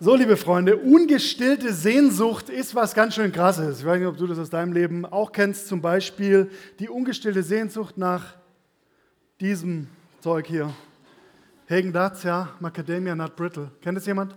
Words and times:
So, 0.00 0.16
liebe 0.16 0.36
Freunde, 0.36 0.76
ungestillte 0.76 1.72
Sehnsucht 1.72 2.50
ist 2.50 2.74
was 2.74 2.94
ganz 2.94 3.14
schön 3.14 3.30
krasses. 3.30 3.78
Ich 3.78 3.86
weiß 3.86 4.00
nicht, 4.00 4.08
ob 4.08 4.16
du 4.16 4.26
das 4.26 4.40
aus 4.40 4.50
deinem 4.50 4.72
Leben 4.72 5.06
auch 5.06 5.30
kennst. 5.30 5.68
Zum 5.68 5.80
Beispiel 5.80 6.50
die 6.80 6.88
ungestillte 6.88 7.44
Sehnsucht 7.44 7.96
nach 7.96 8.34
diesem 9.40 9.86
Zeug 10.20 10.48
hier. 10.48 10.74
Hagen 11.70 11.92
Dazs, 11.92 12.24
ja, 12.24 12.48
Macadamia 12.58 13.14
Nut 13.14 13.36
Brittle. 13.36 13.70
Kennt 13.80 13.96
das 13.96 14.04
jemand? 14.04 14.36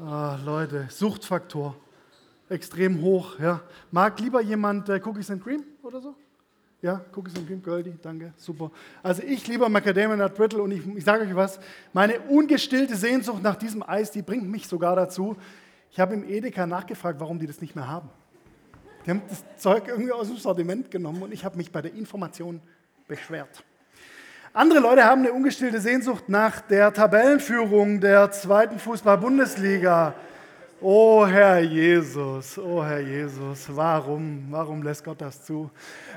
Ah, 0.00 0.38
Leute, 0.42 0.86
Suchtfaktor. 0.88 1.76
Extrem 2.48 3.02
hoch, 3.02 3.38
ja. 3.38 3.60
Mag 3.90 4.18
lieber 4.18 4.40
jemand 4.40 4.88
äh, 4.88 4.98
Cookies 5.04 5.30
and 5.30 5.44
Cream 5.44 5.62
oder 5.82 6.00
so? 6.00 6.14
Ja, 6.80 7.00
Cookies 7.16 7.34
and 7.34 7.46
Cream, 7.48 7.60
Goldie, 7.60 7.94
danke, 8.00 8.32
super. 8.36 8.70
Also 9.02 9.22
ich 9.24 9.48
liebe 9.48 9.68
Macadamia 9.68 10.14
Nut 10.14 10.34
Brittle 10.34 10.62
und 10.62 10.70
ich, 10.70 10.86
ich 10.86 11.04
sage 11.04 11.24
euch 11.24 11.34
was, 11.34 11.58
meine 11.92 12.20
ungestillte 12.20 12.94
Sehnsucht 12.94 13.42
nach 13.42 13.56
diesem 13.56 13.82
Eis, 13.82 14.12
die 14.12 14.22
bringt 14.22 14.48
mich 14.48 14.68
sogar 14.68 14.94
dazu. 14.94 15.36
Ich 15.90 15.98
habe 15.98 16.14
im 16.14 16.22
Edeka 16.22 16.66
nachgefragt, 16.66 17.18
warum 17.18 17.40
die 17.40 17.48
das 17.48 17.60
nicht 17.60 17.74
mehr 17.74 17.88
haben. 17.88 18.08
Die 19.04 19.10
haben 19.10 19.22
das 19.28 19.42
Zeug 19.56 19.88
irgendwie 19.88 20.12
aus 20.12 20.28
dem 20.28 20.36
Sortiment 20.36 20.90
genommen 20.90 21.22
und 21.22 21.32
ich 21.32 21.44
habe 21.44 21.56
mich 21.56 21.72
bei 21.72 21.82
der 21.82 21.94
Information 21.94 22.60
beschwert. 23.08 23.64
Andere 24.52 24.78
Leute 24.78 25.04
haben 25.04 25.22
eine 25.22 25.32
ungestillte 25.32 25.80
Sehnsucht 25.80 26.28
nach 26.28 26.60
der 26.60 26.92
Tabellenführung 26.92 28.00
der 28.00 28.30
zweiten 28.30 28.78
Fußball-Bundesliga. 28.78 30.14
Oh 30.80 31.26
Herr 31.26 31.60
Jesus, 31.60 32.56
oh 32.56 32.84
Herr 32.84 33.00
Jesus, 33.00 33.66
warum, 33.74 34.46
warum 34.50 34.82
lässt 34.82 35.02
Gott 35.02 35.20
das 35.20 35.44
zu? 35.44 35.70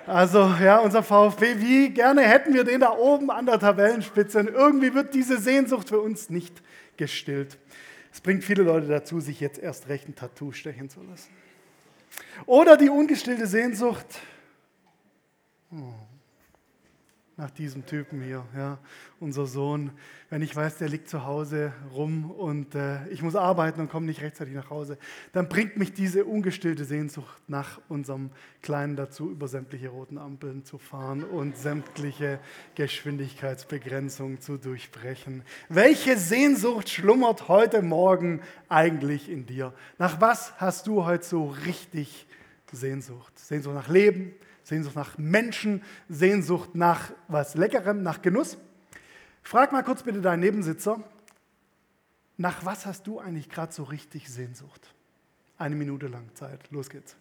Also 0.05 0.53
ja, 0.61 0.77
unser 0.77 1.01
VfB, 1.01 1.55
wie 1.57 1.89
gerne 1.89 2.21
hätten 2.21 2.53
wir 2.53 2.63
den 2.63 2.81
da 2.81 2.91
oben 2.91 3.31
an 3.31 3.47
der 3.47 3.59
Tabellenspitze 3.59 4.39
und 4.39 4.49
irgendwie 4.49 4.93
wird 4.93 5.15
diese 5.15 5.39
Sehnsucht 5.39 5.89
für 5.89 5.99
uns 5.99 6.29
nicht 6.29 6.61
gestillt. 6.95 7.57
Es 8.13 8.21
bringt 8.21 8.43
viele 8.43 8.61
Leute 8.61 8.87
dazu, 8.87 9.20
sich 9.20 9.39
jetzt 9.39 9.57
erst 9.57 9.89
recht 9.89 10.07
ein 10.07 10.15
Tattoo 10.15 10.51
stechen 10.51 10.89
zu 10.89 11.01
lassen. 11.09 11.32
Oder 12.45 12.77
die 12.77 12.89
ungestillte 12.89 13.48
Sehnsucht. 13.48 14.05
Oh 15.71 15.93
nach 17.37 17.49
diesem 17.49 17.85
Typen 17.85 18.21
hier, 18.21 18.46
ja, 18.55 18.77
unser 19.20 19.46
Sohn. 19.46 19.91
Wenn 20.29 20.41
ich 20.41 20.55
weiß, 20.55 20.77
der 20.77 20.90
liegt 20.90 21.10
zu 21.10 21.26
Hause 21.26 21.73
rum 21.93 22.29
und 22.29 22.76
äh, 22.76 23.07
ich 23.07 23.21
muss 23.21 23.35
arbeiten 23.35 23.82
und 23.82 23.90
komme 23.90 24.05
nicht 24.05 24.21
rechtzeitig 24.21 24.54
nach 24.54 24.70
Hause, 24.70 24.98
dann 25.32 25.48
bringt 25.48 25.77
mich 25.77 25.93
diese 25.93 26.26
ungestillte 26.26 26.85
Sehnsucht 26.85 27.41
nach 27.48 27.79
unserem 27.88 28.32
Kleinen 28.62 28.96
dazu, 28.96 29.32
über 29.32 29.48
sämtliche 29.48 29.90
roten 29.90 30.18
Ampeln 30.18 30.65
zu 30.65 30.77
fahren 30.77 31.23
und 31.23 31.57
sämtliche 31.57 32.40
Geschwindigkeitsbegrenzungen 32.76 34.41
zu 34.41 34.57
durchbrechen. 34.57 35.43
Welche 35.70 36.18
Sehnsucht 36.18 36.90
schlummert 36.90 37.48
heute 37.48 37.82
Morgen 37.82 38.41
eigentlich 38.70 39.29
in 39.29 39.45
dir? 39.45 39.73
Nach 39.98 40.20
was 40.20 40.54
hast 40.57 40.85
du 40.85 41.05
heute 41.05 41.23
so 41.23 41.48
richtig 41.66 42.27
Sehnsucht? 42.71 43.38
Sehnsucht 43.40 43.76
nach 43.76 43.90
Leben? 43.90 44.34
Sehnsucht 44.71 44.95
nach 44.95 45.17
Menschen, 45.17 45.83
Sehnsucht 46.07 46.75
nach 46.75 47.11
was 47.27 47.55
Leckerem, 47.55 48.03
nach 48.03 48.21
Genuss. 48.21 48.57
Frag 49.43 49.73
mal 49.73 49.83
kurz 49.83 50.03
bitte 50.03 50.21
deinen 50.21 50.39
Nebensitzer, 50.39 51.03
nach 52.37 52.63
was 52.63 52.85
hast 52.85 53.05
du 53.05 53.19
eigentlich 53.19 53.49
gerade 53.49 53.73
so 53.73 53.83
richtig 53.83 54.29
Sehnsucht? 54.29 54.93
Eine 55.57 55.75
Minute 55.75 56.07
lang 56.07 56.23
Zeit. 56.35 56.71
Los 56.71 56.89
geht's. 56.89 57.17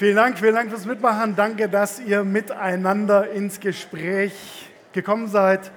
Vielen 0.00 0.16
Dank, 0.16 0.38
vielen 0.38 0.54
Dank 0.54 0.70
fürs 0.70 0.86
Mitmachen. 0.86 1.36
Danke, 1.36 1.68
dass 1.68 2.00
ihr 2.00 2.24
miteinander 2.24 3.32
ins 3.32 3.60
Gespräch 3.60 4.32
gekommen 4.94 5.28
seid. 5.28 5.70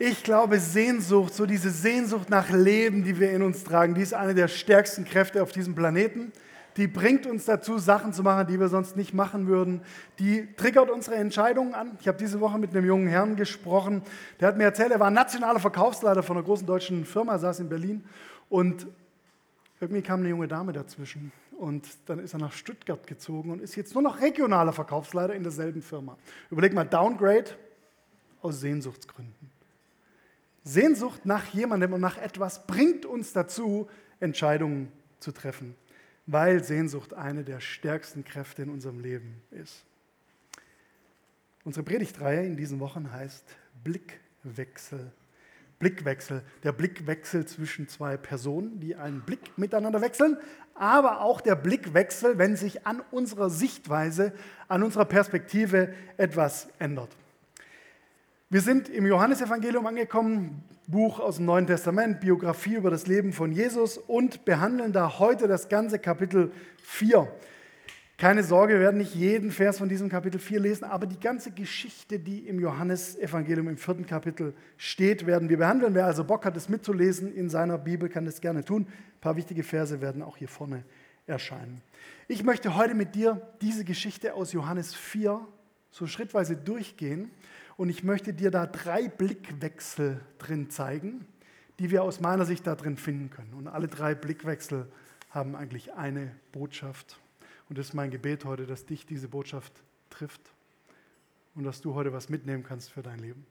Ich 0.00 0.24
glaube, 0.24 0.58
Sehnsucht, 0.58 1.32
so 1.32 1.46
diese 1.46 1.70
Sehnsucht 1.70 2.28
nach 2.28 2.50
Leben, 2.50 3.04
die 3.04 3.20
wir 3.20 3.30
in 3.30 3.42
uns 3.42 3.62
tragen, 3.62 3.94
die 3.94 4.02
ist 4.02 4.14
eine 4.14 4.34
der 4.34 4.48
stärksten 4.48 5.04
Kräfte 5.04 5.44
auf 5.44 5.52
diesem 5.52 5.76
Planeten. 5.76 6.32
Die 6.76 6.88
bringt 6.88 7.24
uns 7.24 7.44
dazu, 7.44 7.78
Sachen 7.78 8.12
zu 8.12 8.24
machen, 8.24 8.48
die 8.48 8.58
wir 8.58 8.66
sonst 8.66 8.96
nicht 8.96 9.14
machen 9.14 9.46
würden. 9.46 9.82
Die 10.18 10.48
triggert 10.56 10.90
unsere 10.90 11.14
Entscheidungen 11.14 11.72
an. 11.72 11.96
Ich 12.00 12.08
habe 12.08 12.18
diese 12.18 12.40
Woche 12.40 12.58
mit 12.58 12.74
einem 12.74 12.84
jungen 12.84 13.06
Herrn 13.06 13.36
gesprochen. 13.36 14.02
Der 14.40 14.48
hat 14.48 14.56
mir 14.56 14.64
erzählt, 14.64 14.90
er 14.90 14.98
war 14.98 15.12
nationaler 15.12 15.60
Verkaufsleiter 15.60 16.24
von 16.24 16.36
einer 16.36 16.44
großen 16.44 16.66
deutschen 16.66 17.04
Firma, 17.04 17.38
saß 17.38 17.60
in 17.60 17.68
Berlin. 17.68 18.02
Und 18.48 18.88
irgendwie 19.80 20.02
kam 20.02 20.18
eine 20.18 20.30
junge 20.30 20.48
Dame 20.48 20.72
dazwischen 20.72 21.30
und 21.60 21.86
dann 22.06 22.18
ist 22.18 22.32
er 22.32 22.40
nach 22.40 22.52
Stuttgart 22.52 23.06
gezogen 23.06 23.50
und 23.50 23.60
ist 23.60 23.76
jetzt 23.76 23.92
nur 23.92 24.02
noch 24.02 24.20
regionaler 24.20 24.72
Verkaufsleiter 24.72 25.34
in 25.34 25.42
derselben 25.42 25.82
Firma. 25.82 26.16
Überleg 26.50 26.72
mal, 26.72 26.84
Downgrade 26.84 27.50
aus 28.40 28.60
Sehnsuchtsgründen. 28.60 29.50
Sehnsucht 30.64 31.26
nach 31.26 31.44
jemandem 31.48 31.92
und 31.92 32.00
nach 32.00 32.16
etwas 32.16 32.66
bringt 32.66 33.04
uns 33.04 33.34
dazu, 33.34 33.88
Entscheidungen 34.20 34.90
zu 35.18 35.32
treffen, 35.32 35.74
weil 36.26 36.64
Sehnsucht 36.64 37.12
eine 37.12 37.44
der 37.44 37.60
stärksten 37.60 38.24
Kräfte 38.24 38.62
in 38.62 38.70
unserem 38.70 39.00
Leben 39.00 39.42
ist. 39.50 39.84
Unsere 41.64 41.84
Predigtreihe 41.84 42.46
in 42.46 42.56
diesen 42.56 42.80
Wochen 42.80 43.12
heißt 43.12 43.44
Blickwechsel 43.84 45.12
Blickwechsel, 45.80 46.42
der 46.62 46.72
Blickwechsel 46.72 47.46
zwischen 47.46 47.88
zwei 47.88 48.18
Personen, 48.18 48.80
die 48.80 48.96
einen 48.96 49.22
Blick 49.22 49.56
miteinander 49.56 50.02
wechseln, 50.02 50.36
aber 50.80 51.20
auch 51.20 51.42
der 51.42 51.56
Blickwechsel, 51.56 52.38
wenn 52.38 52.56
sich 52.56 52.86
an 52.86 53.02
unserer 53.10 53.50
Sichtweise, 53.50 54.32
an 54.66 54.82
unserer 54.82 55.04
Perspektive 55.04 55.92
etwas 56.16 56.68
ändert. 56.78 57.10
Wir 58.48 58.62
sind 58.62 58.88
im 58.88 59.06
Johannesevangelium 59.06 59.86
angekommen, 59.86 60.64
Buch 60.86 61.20
aus 61.20 61.36
dem 61.36 61.44
Neuen 61.44 61.66
Testament, 61.66 62.20
Biografie 62.20 62.76
über 62.76 62.90
das 62.90 63.06
Leben 63.06 63.34
von 63.34 63.52
Jesus 63.52 63.98
und 63.98 64.46
behandeln 64.46 64.94
da 64.94 65.18
heute 65.18 65.48
das 65.48 65.68
ganze 65.68 65.98
Kapitel 65.98 66.50
4. 66.82 67.30
Keine 68.20 68.44
Sorge, 68.44 68.74
wir 68.74 68.80
werden 68.80 68.98
nicht 68.98 69.14
jeden 69.14 69.50
Vers 69.50 69.78
von 69.78 69.88
diesem 69.88 70.10
Kapitel 70.10 70.38
4 70.38 70.60
lesen, 70.60 70.84
aber 70.84 71.06
die 71.06 71.18
ganze 71.18 71.52
Geschichte, 71.52 72.18
die 72.18 72.40
im 72.40 72.60
Johannesevangelium 72.60 73.66
im 73.66 73.78
vierten 73.78 74.04
Kapitel 74.04 74.52
steht, 74.76 75.24
werden 75.24 75.48
wir 75.48 75.56
behandeln. 75.56 75.94
Wer 75.94 76.04
also 76.04 76.22
Bock 76.22 76.44
hat, 76.44 76.54
es 76.54 76.68
mitzulesen 76.68 77.34
in 77.34 77.48
seiner 77.48 77.78
Bibel, 77.78 78.10
kann 78.10 78.26
das 78.26 78.42
gerne 78.42 78.62
tun. 78.62 78.82
Ein 78.82 79.20
paar 79.22 79.36
wichtige 79.36 79.62
Verse 79.62 80.02
werden 80.02 80.20
auch 80.20 80.36
hier 80.36 80.48
vorne 80.48 80.84
erscheinen. 81.26 81.80
Ich 82.28 82.44
möchte 82.44 82.76
heute 82.76 82.94
mit 82.94 83.14
dir 83.14 83.40
diese 83.62 83.86
Geschichte 83.86 84.34
aus 84.34 84.52
Johannes 84.52 84.94
4 84.94 85.40
so 85.90 86.06
schrittweise 86.06 86.56
durchgehen 86.56 87.30
und 87.78 87.88
ich 87.88 88.04
möchte 88.04 88.34
dir 88.34 88.50
da 88.50 88.66
drei 88.66 89.08
Blickwechsel 89.08 90.20
drin 90.36 90.68
zeigen, 90.68 91.24
die 91.78 91.90
wir 91.90 92.02
aus 92.02 92.20
meiner 92.20 92.44
Sicht 92.44 92.66
da 92.66 92.74
drin 92.74 92.98
finden 92.98 93.30
können. 93.30 93.54
Und 93.54 93.66
alle 93.66 93.88
drei 93.88 94.14
Blickwechsel 94.14 94.92
haben 95.30 95.56
eigentlich 95.56 95.94
eine 95.94 96.32
Botschaft. 96.52 97.18
Und 97.70 97.78
das 97.78 97.86
ist 97.86 97.94
mein 97.94 98.10
Gebet 98.10 98.44
heute, 98.44 98.66
dass 98.66 98.84
dich 98.84 99.06
diese 99.06 99.28
Botschaft 99.28 99.72
trifft 100.10 100.40
und 101.54 101.62
dass 101.62 101.80
du 101.80 101.94
heute 101.94 102.12
was 102.12 102.28
mitnehmen 102.28 102.64
kannst 102.64 102.90
für 102.90 103.00
dein 103.00 103.20
Leben. 103.20 103.46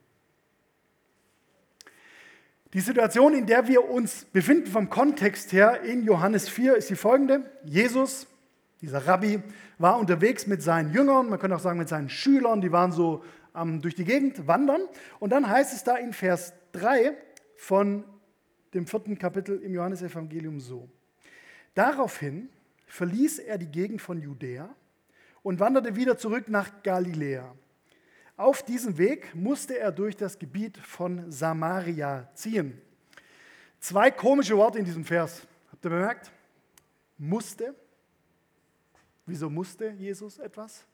Die 2.74 2.82
Situation, 2.82 3.34
in 3.34 3.46
der 3.48 3.70
wir 3.70 3.90
uns 3.90 4.26
befinden 4.26 4.68
vom 4.68 4.90
Kontext 4.90 5.54
her 5.54 5.84
in 5.84 6.04
Johannes 6.04 6.50
4, 6.50 6.76
ist 6.76 6.90
die 6.90 6.98
folgende. 6.98 7.50
Jesus, 7.64 8.28
dieser 8.82 9.08
Rabbi, 9.08 9.42
war 9.78 9.98
unterwegs 9.98 10.48
mit 10.48 10.62
seinen 10.62 10.94
Jüngern, 10.94 11.30
man 11.30 11.40
könnte 11.40 11.56
auch 11.56 11.62
sagen 11.62 11.80
mit 11.80 11.88
seinen 11.88 12.10
Schülern, 12.10 12.60
die 12.60 12.74
waren 12.74 12.92
so 12.92 13.24
ähm, 13.56 13.82
durch 13.82 13.96
die 13.96 14.04
Gegend 14.04 14.48
wandern. 14.48 14.82
Und 15.20 15.30
dann 15.30 15.50
heißt 15.50 15.74
es 15.74 15.86
da 15.86 15.96
in 15.96 16.12
Vers 16.12 16.54
3 16.74 17.16
von 17.56 18.04
dem 18.74 18.86
vierten 18.86 19.18
Kapitel 19.18 19.62
im 19.62 19.74
Johannesevangelium 19.74 20.60
so. 20.60 20.90
Daraufhin 21.74 22.50
verließ 22.90 23.40
er 23.40 23.58
die 23.58 23.68
Gegend 23.68 24.02
von 24.02 24.20
Judäa 24.22 24.76
und 25.44 25.60
wanderte 25.60 25.96
wieder 25.96 26.18
zurück 26.18 26.50
nach 26.50 26.84
Galiläa. 26.84 27.56
Auf 28.36 28.64
diesem 28.64 28.98
Weg 28.98 29.36
musste 29.36 29.78
er 29.78 29.92
durch 29.92 30.16
das 30.16 30.40
Gebiet 30.40 30.78
von 30.78 31.32
Samaria 31.32 32.30
ziehen. 32.34 32.82
Zwei 33.80 34.12
komische 34.12 34.58
Worte 34.58 34.80
in 34.80 34.86
diesem 34.86 35.06
Vers. 35.06 35.42
Habt 35.72 35.86
ihr 35.86 35.90
bemerkt? 35.90 36.32
Musste. 37.18 37.76
Wieso 39.26 39.50
musste 39.50 39.90
Jesus 39.90 40.40
etwas? 40.40 40.86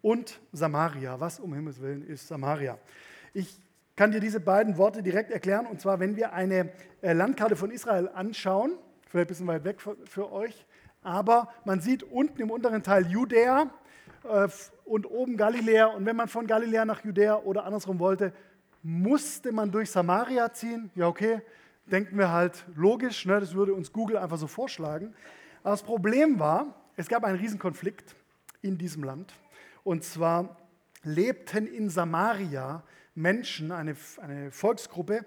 Und 0.00 0.40
Samaria. 0.52 1.18
Was 1.18 1.40
um 1.40 1.52
Himmels 1.54 1.80
Willen 1.80 2.06
ist 2.06 2.28
Samaria? 2.28 2.78
Ich 3.32 3.58
kann 3.96 4.12
dir 4.12 4.20
diese 4.20 4.40
beiden 4.40 4.76
Worte 4.76 5.02
direkt 5.02 5.30
erklären. 5.30 5.66
Und 5.66 5.80
zwar, 5.80 6.00
wenn 6.00 6.16
wir 6.16 6.32
eine 6.32 6.70
äh, 7.02 7.12
Landkarte 7.12 7.56
von 7.56 7.70
Israel 7.70 8.08
anschauen, 8.08 8.78
vielleicht 9.06 9.26
ein 9.26 9.28
bisschen 9.28 9.46
weit 9.46 9.64
weg 9.64 9.80
für, 9.80 9.96
für 10.04 10.30
euch, 10.30 10.66
aber 11.02 11.48
man 11.64 11.80
sieht 11.80 12.02
unten 12.02 12.40
im 12.40 12.50
unteren 12.50 12.82
Teil 12.82 13.06
Judäa 13.06 13.70
äh, 14.24 14.48
und 14.84 15.06
oben 15.10 15.36
Galiläa. 15.36 15.86
Und 15.86 16.06
wenn 16.06 16.16
man 16.16 16.28
von 16.28 16.46
Galiläa 16.46 16.84
nach 16.84 17.04
Judäa 17.04 17.36
oder 17.36 17.64
andersrum 17.64 17.98
wollte, 17.98 18.32
musste 18.82 19.52
man 19.52 19.70
durch 19.70 19.90
Samaria 19.90 20.52
ziehen. 20.52 20.90
Ja, 20.94 21.08
okay, 21.08 21.42
denken 21.86 22.18
wir 22.18 22.30
halt 22.30 22.64
logisch, 22.74 23.26
ne? 23.26 23.40
das 23.40 23.54
würde 23.54 23.74
uns 23.74 23.92
Google 23.92 24.18
einfach 24.18 24.38
so 24.38 24.46
vorschlagen. 24.46 25.14
Aber 25.62 25.72
das 25.72 25.82
Problem 25.82 26.38
war, 26.38 26.74
es 26.96 27.08
gab 27.08 27.24
einen 27.24 27.38
Riesenkonflikt 27.38 28.14
in 28.62 28.78
diesem 28.78 29.04
Land. 29.04 29.32
Und 29.84 30.04
zwar 30.04 30.56
lebten 31.02 31.66
in 31.66 31.90
Samaria 31.90 32.82
Menschen, 33.14 33.72
eine, 33.72 33.96
eine 34.20 34.50
Volksgruppe, 34.50 35.24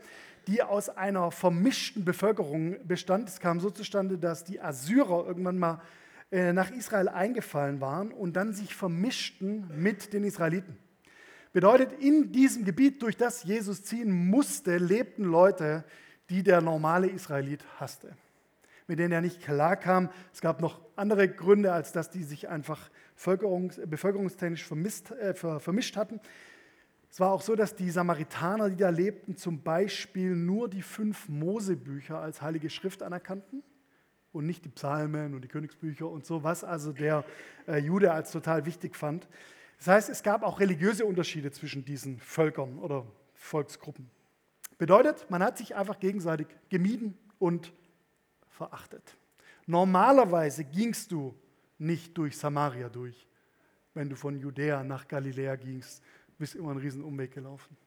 die 0.48 0.62
aus 0.64 0.90
einer 0.90 1.32
vermischten 1.32 2.06
Bevölkerung 2.06 2.76
bestand. 2.88 3.30
Es 3.30 3.40
kam 3.40 3.60
so 3.60 3.70
zustande, 3.70 4.18
dass 4.18 4.44
die 4.44 4.62
Assyrer 4.62 5.26
irgendwann 5.28 5.58
mal 5.58 5.82
äh, 6.32 6.54
nach 6.54 6.72
Israel 6.72 7.10
eingefallen 7.10 7.82
waren 7.82 8.12
und 8.12 8.36
dann 8.36 8.54
sich 8.54 8.74
vermischten 8.74 9.70
mit 9.76 10.14
den 10.14 10.24
Israeliten. 10.24 10.78
Bedeutet, 11.54 11.92
in 12.00 12.32
diesem 12.32 12.64
Gebiet, 12.64 13.02
durch 13.02 13.18
das 13.18 13.44
Jesus 13.44 13.84
ziehen 13.84 14.12
musste, 14.12 14.78
lebten 14.78 15.26
Leute, 15.26 15.84
die 16.30 16.44
der 16.44 16.62
normale 16.62 17.08
Israelit 17.08 17.66
hasste, 17.78 18.16
mit 18.88 19.00
denen 19.00 19.12
er 19.12 19.20
nicht 19.20 19.42
klarkam. 19.42 20.10
Es 20.34 20.40
gab 20.40 20.62
noch 20.62 20.80
andere 20.96 21.28
Gründe, 21.28 21.74
als 21.74 21.92
dass 21.92 22.10
die 22.10 22.24
sich 22.24 22.48
einfach 22.48 22.90
bevölkerungstechnisch 23.26 24.64
vermisst, 24.64 25.12
äh, 25.12 25.34
vermischt 25.34 25.98
hatten. 25.98 26.22
Es 27.12 27.20
war 27.20 27.32
auch 27.34 27.42
so, 27.42 27.58
dass 27.58 27.76
die 27.76 27.90
Samaritaner, 27.90 28.70
die 28.70 28.78
da 28.78 28.90
lebten, 28.90 29.36
zum 29.36 29.62
Beispiel 29.62 30.34
nur 30.34 30.70
die 30.70 30.82
fünf 30.82 31.28
Mosebücher 31.28 32.18
als 32.18 32.42
heilige 32.42 32.70
Schrift 32.70 33.04
anerkannten 33.04 33.64
und 34.32 34.46
nicht 34.46 34.64
die 34.64 34.70
Psalmen 34.70 35.36
und 35.36 35.42
die 35.42 35.50
Königsbücher 35.50 36.08
und 36.10 36.26
so, 36.26 36.46
was 36.46 36.64
also 36.64 36.94
der 36.94 37.26
äh, 37.68 37.80
Jude 37.80 38.14
als 38.14 38.32
total 38.32 38.66
wichtig 38.66 38.96
fand. 38.96 39.28
Das 39.78 39.88
heißt, 39.88 40.10
es 40.10 40.24
gab 40.24 40.42
auch 40.42 40.62
religiöse 40.62 41.06
Unterschiede 41.06 41.52
zwischen 41.52 41.84
diesen 41.84 42.18
Völkern 42.18 42.80
oder 42.80 43.06
Volksgruppen. 43.34 44.10
Bedeutet, 44.78 45.30
man 45.30 45.44
hat 45.44 45.58
sich 45.58 45.76
einfach 45.76 46.00
gegenseitig 46.00 46.48
gemieden 46.70 47.18
und 47.40 47.74
verachtet. 48.48 49.18
Normalerweise 49.66 50.64
gingst 50.64 51.12
du 51.12 51.36
nicht 51.78 52.18
durch 52.18 52.38
Samaria 52.38 52.88
durch, 52.88 53.28
wenn 53.94 54.10
du 54.10 54.16
von 54.16 54.40
Judäa 54.40 54.82
nach 54.86 55.10
Galiläa 55.10 55.58
gingst 55.58 56.02
bist 56.42 56.56
immer 56.56 56.72
einen 56.72 56.80
riesen 56.80 57.04
Umweg 57.04 57.32
gelaufen. 57.32 57.78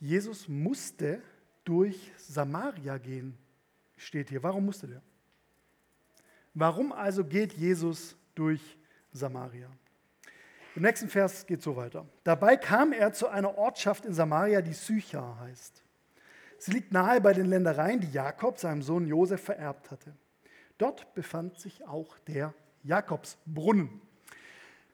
Jesus 0.00 0.48
musste 0.48 1.20
durch 1.64 2.10
Samaria 2.16 2.96
gehen, 2.96 3.36
steht 3.98 4.30
hier. 4.30 4.42
Warum 4.42 4.64
musste 4.64 4.86
der? 4.86 5.02
Warum 6.54 6.90
also 6.92 7.24
geht 7.24 7.52
Jesus 7.52 8.16
durch 8.34 8.78
Samaria? 9.12 9.70
Im 10.74 10.80
nächsten 10.80 11.10
Vers 11.10 11.44
geht 11.44 11.58
es 11.58 11.64
so 11.66 11.76
weiter. 11.76 12.06
Dabei 12.24 12.56
kam 12.56 12.94
er 12.94 13.12
zu 13.12 13.28
einer 13.28 13.58
Ortschaft 13.58 14.06
in 14.06 14.14
Samaria, 14.14 14.62
die 14.62 14.72
Sychar 14.72 15.40
heißt. 15.40 15.84
Sie 16.56 16.72
liegt 16.72 16.90
nahe 16.90 17.20
bei 17.20 17.34
den 17.34 17.46
Ländereien, 17.46 18.00
die 18.00 18.10
Jakob 18.10 18.58
seinem 18.58 18.80
Sohn 18.80 19.06
Josef 19.06 19.42
vererbt 19.42 19.90
hatte. 19.90 20.16
Dort 20.78 21.12
befand 21.12 21.58
sich 21.58 21.86
auch 21.86 22.18
der 22.20 22.54
Jakobsbrunnen. 22.82 24.00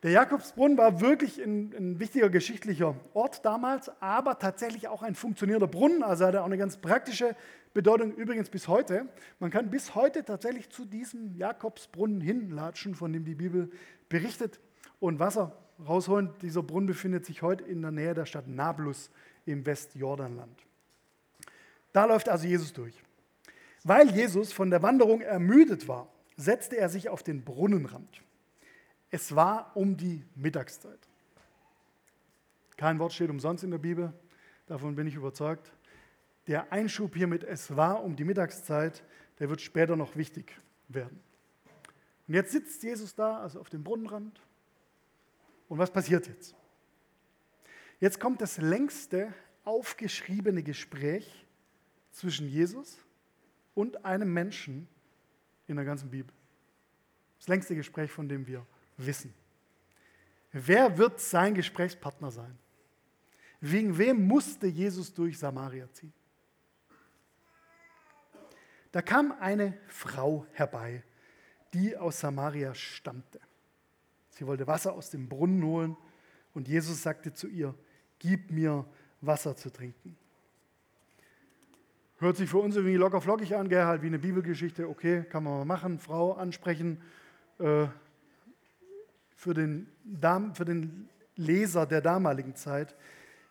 Der 0.05 0.12
Jakobsbrunnen 0.12 0.79
war 0.79 1.00
wirklich 1.00 1.43
ein, 1.43 1.75
ein, 1.77 1.99
wichtiger 1.99 2.31
geschichtlicher 2.31 2.95
Ort 3.15 3.45
damals, 3.45 3.91
aber 4.00 4.39
tatsächlich 4.39 4.87
auch 4.87 5.03
ein 5.03 5.17
funktionierender 5.17 5.67
Brunnen. 5.67 6.05
Also 6.05 6.25
hat 6.27 6.35
er 6.35 6.43
auch 6.43 6.47
eine 6.47 6.59
ganz 6.59 6.77
praktische 6.77 7.35
Bedeutung, 7.75 8.12
übrigens 8.15 8.49
bis 8.49 8.69
heute. 8.69 9.09
Man 9.41 9.50
kann 9.50 9.71
bis 9.71 9.97
heute 9.97 10.25
tatsächlich 10.25 10.71
zu 10.71 10.85
diesem 10.85 11.35
Jakobsbrunnen 11.37 12.21
hinlatschen, 12.21 12.95
von 12.95 13.12
dem 13.12 13.25
die 13.25 13.35
Bibel 13.35 13.71
berichtet, 14.09 14.61
und 15.00 15.19
Wasser 15.19 15.56
rausholen. 15.87 16.31
Dieser 16.43 16.62
Brunnen 16.62 16.87
befindet 16.87 17.27
sich 17.27 17.43
heute 17.43 17.65
in 17.65 17.83
der 17.83 17.91
Nähe 17.91 18.15
der 18.15 18.27
Stadt 18.27 18.49
Nablus 18.49 19.11
im 19.47 19.67
Westjordanland. 19.67 20.65
Da 21.93 22.05
läuft 22.05 22.29
also 22.29 22.47
Jesus 22.47 22.73
durch. 22.73 22.95
Weil 23.85 24.11
Jesus 24.11 24.53
von 24.53 24.71
der 24.71 24.83
Wanderung 24.83 25.21
ermüdet 25.21 25.89
war, 25.89 26.09
setzte 26.37 26.77
er 26.77 26.89
sich 26.89 27.09
auf 27.09 27.23
den 27.23 27.45
Brunnenrand. 27.45 28.23
Es 29.10 29.34
war 29.34 29.76
um 29.76 29.96
die 29.96 30.25
Mittagszeit. 30.34 30.99
Kein 32.76 32.99
Wort 32.99 33.12
steht 33.12 33.31
umsonst 33.31 33.64
in 33.64 33.70
der 33.70 33.78
Bibel, 33.78 34.12
davon 34.66 34.94
bin 34.94 35.06
ich 35.06 35.14
überzeugt. 35.14 35.72
Der 36.46 36.72
Einschub 36.72 37.14
hier 37.14 37.26
mit 37.26 37.43
es 37.43 37.75
war 37.75 38.02
um 38.02 38.16
die 38.16 38.25
Mittagszeit, 38.25 39.02
der 39.38 39.49
wird 39.50 39.60
später 39.60 39.96
noch 39.96 40.16
wichtig 40.16 40.56
werden. 40.88 41.20
Und 42.26 42.34
jetzt 42.34 42.52
sitzt 42.52 42.82
Jesus 42.82 43.14
da, 43.14 43.38
also 43.38 43.60
auf 43.60 43.70
dem 43.70 43.82
Brunnenrand. 43.82 44.40
Und 45.69 45.78
was 45.78 45.90
passiert 45.90 46.26
jetzt? 46.26 46.54
Jetzt 48.00 48.20
kommt 48.20 48.40
das 48.40 48.58
längste 48.58 49.32
aufgeschriebene 49.64 50.62
Gespräch 50.62 51.46
zwischen 52.12 52.49
Jesus 52.49 52.99
und 53.75 54.04
einem 54.04 54.32
Menschen 54.32 54.88
in 55.66 55.76
der 55.76 55.84
ganzen 55.84 56.11
Bibel. 56.11 56.34
Das 57.38 57.49
längste 57.49 57.75
Gespräch, 57.75 58.11
von 58.11 58.28
dem 58.28 58.46
wir 58.46 58.64
wissen. 58.99 59.33
Wer 60.53 60.99
wird 60.99 61.21
sein 61.21 61.55
Gesprächspartner 61.55 62.31
sein? 62.31 62.59
Wegen 63.61 63.97
wem 63.99 64.27
musste 64.27 64.67
Jesus 64.67 65.12
durch 65.12 65.39
Samaria 65.39 65.91
ziehen? 65.93 66.12
Da 68.93 69.02
kam 69.02 69.33
eine 69.40 69.78
Frau 69.88 70.47
herbei, 70.52 71.02
die 71.75 71.97
aus 71.97 72.21
Samaria 72.21 72.75
stammte. 72.75 73.40
Sie 74.31 74.47
wollte 74.47 74.67
Wasser 74.67 74.93
aus 74.93 75.11
dem 75.11 75.28
Brunnen 75.28 75.62
holen 75.64 75.97
und 76.55 76.69
Jesus 76.69 77.02
sagte 77.02 77.33
zu 77.33 77.49
ihr, 77.49 77.75
gib 78.19 78.50
mir 78.50 78.87
Wasser 79.21 79.57
zu 79.57 79.71
trinken. 79.71 80.17
Hört 82.19 82.37
sich 82.37 82.49
für 82.49 82.59
uns 82.59 82.75
irgendwie 82.75 82.97
locker 82.97 83.21
flockig 83.21 83.55
an, 83.55 83.69
gell? 83.69 83.85
halt 83.85 84.02
wie 84.02 84.07
eine 84.07 84.19
Bibelgeschichte, 84.19 84.88
okay, 84.88 85.25
kann 85.25 85.45
man 85.45 85.59
mal 85.59 85.64
machen, 85.64 85.99
Frau 85.99 86.33
ansprechen, 86.33 87.00
äh, 87.59 87.87
für 89.38 89.54
den, 89.54 89.87
für 90.52 90.64
den 90.64 91.09
Leser 91.37 91.87
der 91.87 92.00
damaligen 92.00 92.57
Zeit, 92.57 92.97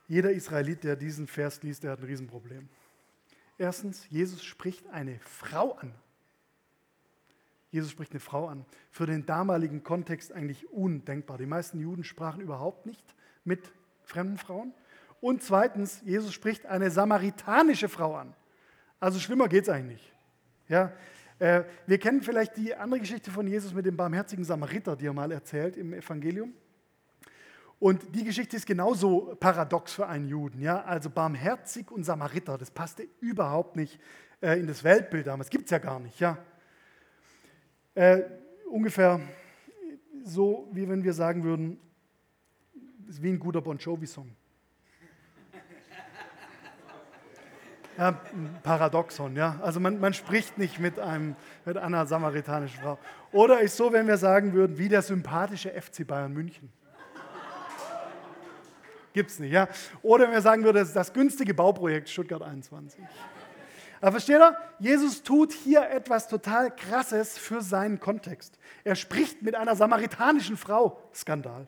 jeder 0.10 0.32
Israelit, 0.32 0.84
der 0.84 0.98
diesen 0.98 1.28
Vers 1.28 1.64
liest, 1.64 1.84
der 1.84 1.92
hat 1.92 2.00
ein 2.00 2.06
Riesenproblem. 2.06 2.68
Erstens, 3.58 4.06
Jesus 4.10 4.44
spricht 4.44 4.88
eine 4.90 5.18
Frau 5.22 5.72
an. 5.74 5.94
Jesus 7.72 7.90
spricht 7.92 8.12
eine 8.12 8.20
Frau 8.20 8.48
an. 8.48 8.66
Für 8.92 9.06
den 9.06 9.26
damaligen 9.26 9.82
Kontext 9.84 10.34
eigentlich 10.34 10.70
undenkbar. 10.72 11.38
Die 11.38 11.46
meisten 11.46 11.80
Juden 11.80 12.04
sprachen 12.04 12.42
überhaupt 12.42 12.86
nicht 12.86 13.16
mit 13.46 13.72
fremden 14.04 14.38
Frauen. 14.38 14.74
Und 15.22 15.42
zweitens, 15.42 16.02
Jesus 16.04 16.34
spricht 16.34 16.66
eine 16.66 16.92
samaritanische 16.92 17.88
Frau 17.88 18.16
an. 18.16 18.34
Also 19.00 19.20
schlimmer 19.20 19.48
geht 19.48 19.64
es 19.64 19.70
eigentlich 19.70 20.02
nicht. 20.02 20.14
Ja, 20.68 20.92
äh, 21.40 21.64
wir 21.86 21.98
kennen 22.00 22.22
vielleicht 22.22 22.58
die 22.58 22.76
andere 22.76 23.00
Geschichte 23.00 23.30
von 23.32 23.48
Jesus 23.48 23.74
mit 23.74 23.86
dem 23.86 23.96
barmherzigen 23.96 24.44
Samariter, 24.44 24.96
die 24.96 25.06
er 25.06 25.14
mal 25.14 25.32
erzählt 25.32 25.78
im 25.78 25.94
Evangelium. 25.94 26.54
Und 27.80 28.16
die 28.16 28.24
Geschichte 28.24 28.58
ist 28.58 28.66
genauso 28.66 29.36
paradox 29.40 29.94
für 29.94 30.08
einen 30.08 30.26
Juden. 30.26 30.62
Ja? 30.62 30.82
Also 30.84 31.10
barmherzig 31.10 31.92
und 31.92 32.04
Samariter, 32.04 32.58
das 32.58 32.72
passte 32.72 33.08
überhaupt 33.20 33.76
nicht 33.76 34.00
äh, 34.42 34.60
in 34.60 34.66
das 34.66 34.84
Weltbild 34.84 35.28
damals. 35.28 35.50
Gibt 35.50 35.66
es 35.66 35.72
ja 35.72 35.78
gar 35.78 36.00
nicht. 36.00 36.20
Ja? 36.20 36.40
Äh, 37.94 38.24
ungefähr 38.72 39.22
so, 40.24 40.68
wie 40.72 40.90
wenn 40.90 41.04
wir 41.04 41.14
sagen 41.14 41.44
würden, 41.44 41.80
wie 43.08 43.30
ein 43.30 43.40
guter 43.40 43.62
Bon 43.62 43.78
Jovi-Song. 43.78 44.30
Ja, 47.98 48.20
Paradoxon, 48.62 49.36
ja. 49.36 49.60
Also 49.64 49.80
man, 49.80 50.00
man 50.00 50.14
spricht 50.14 50.58
nicht 50.58 50.80
mit, 50.80 51.00
einem, 51.00 51.36
mit 51.66 51.78
einer 51.78 52.06
samaritanischen 52.06 52.80
Frau. 52.80 53.00
Oder 53.32 53.62
ist 53.62 53.76
so, 53.76 53.92
wenn 53.92 54.08
wir 54.08 54.18
sagen 54.18 54.54
würden, 54.54 54.78
wie 54.78 54.88
der 54.88 55.02
sympathische 55.02 55.70
FC 55.70 56.06
Bayern 56.06 56.32
München. 56.32 56.72
Gibt 59.14 59.32
es 59.32 59.40
nicht, 59.40 59.52
ja. 59.52 59.68
Oder 60.04 60.26
wenn 60.26 60.34
wir 60.34 60.42
sagen 60.42 60.64
würden, 60.64 60.78
das 60.78 60.94
das 60.94 61.12
günstige 61.12 61.56
Bauprojekt 61.56 62.08
Stuttgart 62.08 62.44
21. 62.44 63.02
Aber 64.00 64.12
versteht 64.12 64.40
ihr? 64.40 64.56
Jesus 64.78 65.24
tut 65.24 65.54
hier 65.54 65.90
etwas 65.90 66.28
total 66.28 66.76
Krasses 66.76 67.36
für 67.36 67.62
seinen 67.62 68.00
Kontext. 68.00 68.60
Er 68.84 68.96
spricht 68.96 69.42
mit 69.42 69.56
einer 69.56 69.76
samaritanischen 69.76 70.56
Frau. 70.56 71.02
Skandal. 71.16 71.68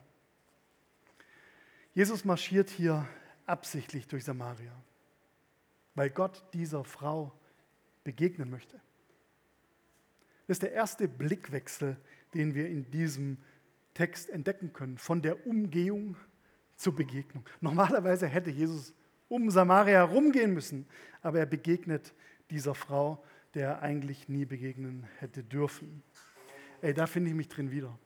Jesus 1.93 2.23
marschiert 2.23 2.69
hier 2.69 3.07
absichtlich 3.47 4.07
durch 4.07 4.23
Samaria, 4.23 4.71
weil 5.95 6.09
Gott 6.09 6.45
dieser 6.53 6.83
Frau 6.83 7.33
begegnen 8.03 8.49
möchte. 8.49 8.79
Das 10.47 10.55
ist 10.55 10.63
der 10.63 10.71
erste 10.71 11.07
Blickwechsel, 11.07 11.97
den 12.33 12.55
wir 12.55 12.67
in 12.67 12.89
diesem 12.89 13.37
Text 13.93 14.29
entdecken 14.29 14.73
können, 14.73 14.97
von 14.97 15.21
der 15.21 15.45
Umgehung 15.45 16.15
zur 16.75 16.95
Begegnung. 16.95 17.45
Normalerweise 17.61 18.27
hätte 18.27 18.49
Jesus 18.49 18.93
um 19.27 19.51
Samaria 19.51 20.07
herumgehen 20.07 20.53
müssen, 20.53 20.87
aber 21.21 21.39
er 21.39 21.45
begegnet 21.45 22.13
dieser 22.49 22.73
Frau, 22.73 23.23
der 23.53 23.67
er 23.67 23.81
eigentlich 23.81 24.29
nie 24.29 24.45
begegnen 24.45 25.07
hätte 25.19 25.43
dürfen. 25.43 26.01
Ey, 26.81 26.93
da 26.93 27.05
finde 27.07 27.29
ich 27.29 27.35
mich 27.35 27.49
drin 27.49 27.71
wieder. 27.71 27.97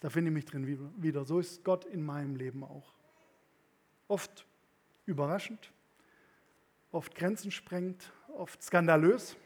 Da 0.00 0.10
finde 0.10 0.30
ich 0.30 0.34
mich 0.34 0.44
drin 0.44 0.66
wieder. 0.96 1.24
So 1.24 1.40
ist 1.40 1.64
Gott 1.64 1.84
in 1.84 2.04
meinem 2.04 2.36
Leben 2.36 2.62
auch. 2.62 2.94
Oft 4.06 4.46
überraschend, 5.06 5.72
oft 6.92 7.14
grenzensprengend, 7.14 8.12
oft 8.36 8.62
skandalös. 8.62 9.36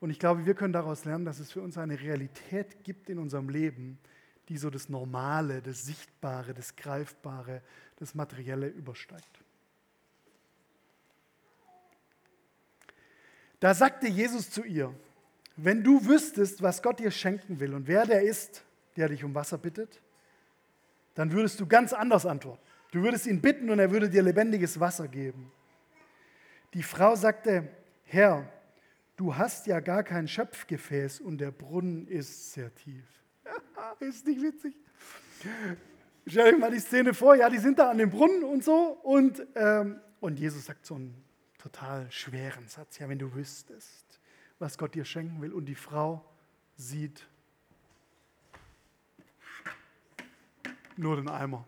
Und 0.00 0.10
ich 0.10 0.18
glaube, 0.18 0.46
wir 0.46 0.54
können 0.54 0.72
daraus 0.72 1.04
lernen, 1.04 1.24
dass 1.24 1.38
es 1.38 1.52
für 1.52 1.62
uns 1.62 1.78
eine 1.78 2.00
Realität 2.00 2.84
gibt 2.84 3.08
in 3.08 3.18
unserem 3.18 3.48
Leben, 3.48 3.98
die 4.48 4.58
so 4.58 4.68
das 4.68 4.88
Normale, 4.88 5.62
das 5.62 5.84
Sichtbare, 5.84 6.52
das 6.52 6.76
Greifbare, 6.76 7.62
das 7.96 8.14
Materielle 8.14 8.68
übersteigt. 8.68 9.40
Da 13.60 13.72
sagte 13.72 14.08
Jesus 14.08 14.50
zu 14.50 14.62
ihr, 14.62 14.94
wenn 15.56 15.82
du 15.82 16.04
wüsstest, 16.04 16.60
was 16.60 16.82
Gott 16.82 16.98
dir 16.98 17.10
schenken 17.10 17.60
will 17.60 17.74
und 17.74 17.86
wer 17.86 18.04
der 18.04 18.22
ist, 18.22 18.64
der 18.96 19.08
dich 19.08 19.24
um 19.24 19.34
Wasser 19.34 19.56
bittet, 19.56 20.00
dann 21.14 21.32
würdest 21.32 21.60
du 21.60 21.66
ganz 21.66 21.92
anders 21.92 22.26
antworten. 22.26 22.60
Du 22.94 23.02
würdest 23.02 23.26
ihn 23.26 23.40
bitten 23.40 23.70
und 23.70 23.80
er 23.80 23.90
würde 23.90 24.08
dir 24.08 24.22
lebendiges 24.22 24.78
Wasser 24.78 25.08
geben. 25.08 25.50
Die 26.74 26.82
Frau 26.84 27.16
sagte, 27.16 27.68
Herr, 28.04 28.48
du 29.16 29.36
hast 29.36 29.66
ja 29.66 29.80
gar 29.80 30.04
kein 30.04 30.28
Schöpfgefäß 30.28 31.18
und 31.18 31.38
der 31.38 31.50
Brunnen 31.50 32.06
ist 32.06 32.52
sehr 32.52 32.72
tief. 32.72 33.04
ist 33.98 34.24
nicht 34.28 34.40
witzig. 34.40 34.76
Stell 36.24 36.54
euch 36.54 36.60
mal 36.60 36.70
die 36.70 36.78
Szene 36.78 37.14
vor, 37.14 37.34
ja, 37.34 37.50
die 37.50 37.58
sind 37.58 37.80
da 37.80 37.90
an 37.90 37.98
dem 37.98 38.10
Brunnen 38.10 38.44
und 38.44 38.62
so 38.62 38.96
und, 39.02 39.44
ähm, 39.56 40.00
und 40.20 40.38
Jesus 40.38 40.66
sagt 40.66 40.86
so 40.86 40.94
einen 40.94 41.20
total 41.58 42.08
schweren 42.12 42.68
Satz, 42.68 43.00
ja, 43.00 43.08
wenn 43.08 43.18
du 43.18 43.34
wüsstest, 43.34 44.20
was 44.60 44.78
Gott 44.78 44.94
dir 44.94 45.04
schenken 45.04 45.42
will 45.42 45.52
und 45.52 45.64
die 45.64 45.74
Frau 45.74 46.24
sieht 46.76 47.26
nur 50.96 51.16
den 51.16 51.28
Eimer. 51.28 51.66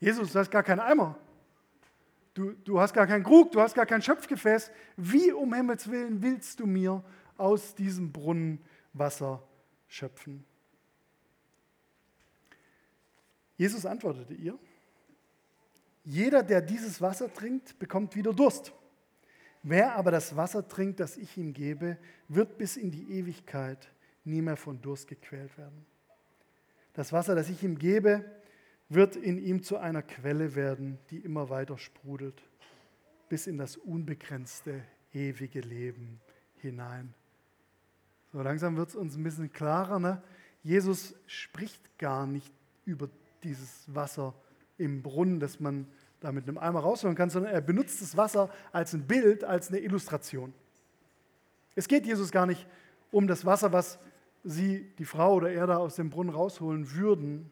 Jesus, 0.00 0.32
du 0.32 0.38
hast 0.38 0.50
gar 0.50 0.62
keinen 0.62 0.80
Eimer. 0.80 1.16
Du, 2.32 2.52
du 2.52 2.80
hast 2.80 2.94
gar 2.94 3.06
keinen 3.06 3.22
Krug, 3.22 3.52
du 3.52 3.60
hast 3.60 3.74
gar 3.74 3.86
kein 3.86 4.02
Schöpfgefäß. 4.02 4.70
Wie 4.96 5.30
um 5.30 5.52
Himmels 5.52 5.90
Willen 5.90 6.22
willst 6.22 6.58
du 6.58 6.66
mir 6.66 7.04
aus 7.36 7.74
diesem 7.74 8.10
Brunnen 8.10 8.64
Wasser 8.94 9.42
schöpfen? 9.88 10.44
Jesus 13.56 13.84
antwortete 13.84 14.32
ihr, 14.32 14.58
jeder, 16.02 16.42
der 16.42 16.62
dieses 16.62 17.02
Wasser 17.02 17.32
trinkt, 17.32 17.78
bekommt 17.78 18.16
wieder 18.16 18.32
Durst. 18.32 18.72
Wer 19.62 19.96
aber 19.96 20.10
das 20.10 20.34
Wasser 20.34 20.66
trinkt, 20.66 20.98
das 20.98 21.18
ich 21.18 21.36
ihm 21.36 21.52
gebe, 21.52 21.98
wird 22.28 22.56
bis 22.56 22.78
in 22.78 22.90
die 22.90 23.12
Ewigkeit 23.12 23.92
nie 24.24 24.40
mehr 24.40 24.56
von 24.56 24.80
Durst 24.80 25.08
gequält 25.08 25.56
werden. 25.58 25.84
Das 26.94 27.12
Wasser, 27.12 27.34
das 27.34 27.50
ich 27.50 27.62
ihm 27.62 27.78
gebe, 27.78 28.24
wird 28.90 29.16
in 29.16 29.38
ihm 29.38 29.62
zu 29.62 29.78
einer 29.78 30.02
Quelle 30.02 30.54
werden, 30.54 30.98
die 31.10 31.18
immer 31.18 31.48
weiter 31.48 31.78
sprudelt, 31.78 32.42
bis 33.28 33.46
in 33.46 33.56
das 33.56 33.76
unbegrenzte, 33.76 34.82
ewige 35.14 35.60
Leben 35.60 36.20
hinein. 36.56 37.14
So 38.32 38.42
langsam 38.42 38.76
wird 38.76 38.90
es 38.90 38.96
uns 38.96 39.16
ein 39.16 39.22
bisschen 39.22 39.52
klarer. 39.52 39.98
Ne? 40.00 40.22
Jesus 40.62 41.14
spricht 41.26 41.98
gar 41.98 42.26
nicht 42.26 42.52
über 42.84 43.08
dieses 43.44 43.84
Wasser 43.86 44.34
im 44.76 45.02
Brunnen, 45.02 45.40
das 45.40 45.60
man 45.60 45.86
da 46.18 46.32
mit 46.32 46.48
einem 46.48 46.58
Eimer 46.58 46.80
rausholen 46.80 47.16
kann, 47.16 47.30
sondern 47.30 47.52
er 47.52 47.60
benutzt 47.60 48.02
das 48.02 48.16
Wasser 48.16 48.50
als 48.72 48.92
ein 48.92 49.06
Bild, 49.06 49.44
als 49.44 49.68
eine 49.68 49.78
Illustration. 49.78 50.52
Es 51.76 51.88
geht 51.88 52.06
Jesus 52.06 52.30
gar 52.30 52.46
nicht 52.46 52.66
um 53.10 53.26
das 53.26 53.46
Wasser, 53.46 53.72
was 53.72 53.98
sie, 54.42 54.90
die 54.98 55.04
Frau 55.04 55.34
oder 55.34 55.50
er 55.50 55.66
da 55.66 55.78
aus 55.78 55.96
dem 55.96 56.10
Brunnen 56.10 56.34
rausholen 56.34 56.92
würden, 56.94 57.50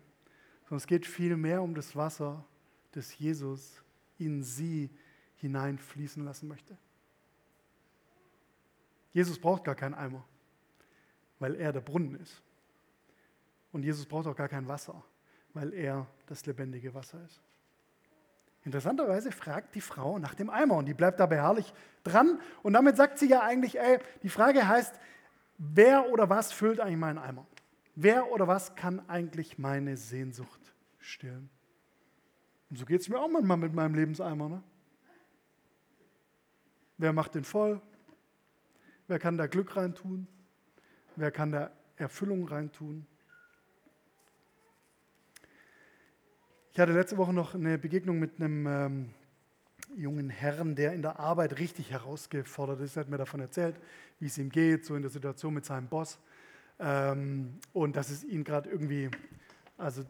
sondern 0.68 0.78
es 0.78 0.86
geht 0.86 1.06
vielmehr 1.06 1.62
um 1.62 1.74
das 1.74 1.96
Wasser, 1.96 2.44
das 2.92 3.18
Jesus 3.18 3.82
in 4.18 4.42
sie 4.42 4.90
hineinfließen 5.36 6.22
lassen 6.22 6.46
möchte. 6.46 6.76
Jesus 9.12 9.38
braucht 9.38 9.64
gar 9.64 9.74
keinen 9.74 9.94
Eimer, 9.94 10.24
weil 11.38 11.54
er 11.54 11.72
der 11.72 11.80
Brunnen 11.80 12.20
ist. 12.20 12.42
Und 13.72 13.82
Jesus 13.82 14.04
braucht 14.04 14.26
auch 14.26 14.36
gar 14.36 14.48
kein 14.48 14.68
Wasser, 14.68 15.02
weil 15.54 15.72
er 15.72 16.06
das 16.26 16.44
lebendige 16.44 16.92
Wasser 16.92 17.24
ist. 17.24 17.40
Interessanterweise 18.64 19.32
fragt 19.32 19.74
die 19.74 19.80
Frau 19.80 20.18
nach 20.18 20.34
dem 20.34 20.50
Eimer 20.50 20.76
und 20.76 20.84
die 20.84 20.94
bleibt 20.94 21.18
dabei 21.18 21.36
herrlich 21.36 21.72
dran. 22.04 22.42
Und 22.62 22.74
damit 22.74 22.98
sagt 22.98 23.18
sie 23.18 23.28
ja 23.28 23.40
eigentlich, 23.40 23.78
ey, 23.78 24.00
die 24.22 24.28
Frage 24.28 24.68
heißt, 24.68 24.94
wer 25.56 26.10
oder 26.10 26.28
was 26.28 26.52
füllt 26.52 26.78
eigentlich 26.78 26.98
meinen 26.98 27.18
Eimer? 27.18 27.46
Wer 28.00 28.30
oder 28.30 28.46
was 28.46 28.76
kann 28.76 29.00
eigentlich 29.08 29.58
meine 29.58 29.96
Sehnsucht 29.96 30.72
stillen? 31.00 31.50
Und 32.70 32.76
so 32.78 32.86
geht 32.86 33.00
es 33.00 33.08
mir 33.08 33.18
auch 33.18 33.26
manchmal 33.26 33.56
mit 33.56 33.74
meinem 33.74 33.96
Lebenseimer. 33.96 34.48
Ne? 34.48 34.62
Wer 36.96 37.12
macht 37.12 37.34
den 37.34 37.42
voll? 37.42 37.82
Wer 39.08 39.18
kann 39.18 39.36
da 39.36 39.48
Glück 39.48 39.74
reintun? 39.74 40.28
Wer 41.16 41.32
kann 41.32 41.50
da 41.50 41.72
Erfüllung 41.96 42.46
reintun? 42.46 43.04
Ich 46.70 46.78
hatte 46.78 46.92
letzte 46.92 47.16
Woche 47.16 47.32
noch 47.32 47.56
eine 47.56 47.78
Begegnung 47.78 48.20
mit 48.20 48.36
einem 48.36 48.66
ähm, 48.68 49.14
jungen 49.96 50.30
Herrn, 50.30 50.76
der 50.76 50.92
in 50.92 51.02
der 51.02 51.18
Arbeit 51.18 51.58
richtig 51.58 51.90
herausgefordert 51.90 52.80
ist. 52.80 52.96
Er 52.96 53.00
hat 53.00 53.08
mir 53.08 53.18
davon 53.18 53.40
erzählt, 53.40 53.74
wie 54.20 54.26
es 54.26 54.38
ihm 54.38 54.50
geht, 54.50 54.84
so 54.84 54.94
in 54.94 55.02
der 55.02 55.10
Situation 55.10 55.52
mit 55.52 55.64
seinem 55.64 55.88
Boss. 55.88 56.20
Ähm, 56.78 57.58
und 57.72 57.96
dass 57.96 58.10
es 58.10 58.24
ihn 58.24 58.44
gerade 58.44 58.70
irgendwie, 58.70 59.10
also 59.76 60.04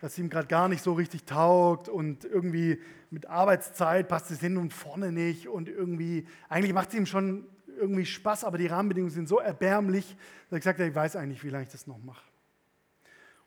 dass 0.00 0.12
es 0.12 0.18
ihm 0.18 0.30
gerade 0.30 0.48
gar 0.48 0.68
nicht 0.68 0.82
so 0.82 0.94
richtig 0.94 1.24
taugt 1.24 1.88
und 1.88 2.24
irgendwie 2.24 2.80
mit 3.10 3.26
Arbeitszeit 3.26 4.08
passt 4.08 4.30
es 4.30 4.40
hin 4.40 4.56
und 4.56 4.72
vorne 4.72 5.12
nicht 5.12 5.48
und 5.48 5.68
irgendwie, 5.68 6.26
eigentlich 6.48 6.72
macht 6.72 6.90
es 6.90 6.94
ihm 6.94 7.06
schon 7.06 7.46
irgendwie 7.78 8.06
Spaß, 8.06 8.44
aber 8.44 8.58
die 8.58 8.66
Rahmenbedingungen 8.66 9.12
sind 9.12 9.28
so 9.28 9.38
erbärmlich, 9.38 10.16
dass 10.48 10.58
ich 10.58 10.62
gesagt 10.62 10.78
habe, 10.78 10.88
ich 10.88 10.94
weiß 10.94 11.16
eigentlich, 11.16 11.44
wie 11.44 11.50
lange 11.50 11.64
ich 11.64 11.70
das 11.70 11.86
noch 11.86 11.98
mache. 11.98 12.24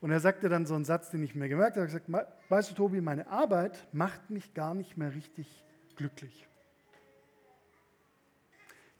Und 0.02 0.12
er 0.12 0.20
sagte 0.20 0.50
dann 0.50 0.66
so 0.66 0.76
einen 0.76 0.86
Satz, 0.86 1.12
den 1.12 1.24
ich 1.24 1.34
mir 1.34 1.48
gemerkt 1.48 1.78
habe, 1.78 1.88
er 1.88 1.94
hat 1.94 2.06
gesagt, 2.06 2.34
weißt 2.50 2.72
du 2.72 2.76
Tobi, 2.76 3.00
meine 3.00 3.28
Arbeit 3.28 3.88
macht 3.94 4.30
mich 4.30 4.54
gar 4.54 4.74
nicht 4.74 4.98
mehr 4.98 5.16
richtig 5.16 5.64
glücklich. 5.96 6.48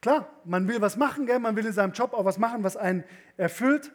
Klar, 0.04 0.28
man 0.44 0.68
will 0.68 0.82
was 0.82 0.98
machen, 0.98 1.24
gell? 1.24 1.38
man 1.38 1.56
will 1.56 1.64
in 1.64 1.72
seinem 1.72 1.94
Job 1.94 2.12
auch 2.12 2.26
was 2.26 2.36
machen, 2.36 2.62
was 2.62 2.76
einen 2.76 3.04
erfüllt. 3.38 3.90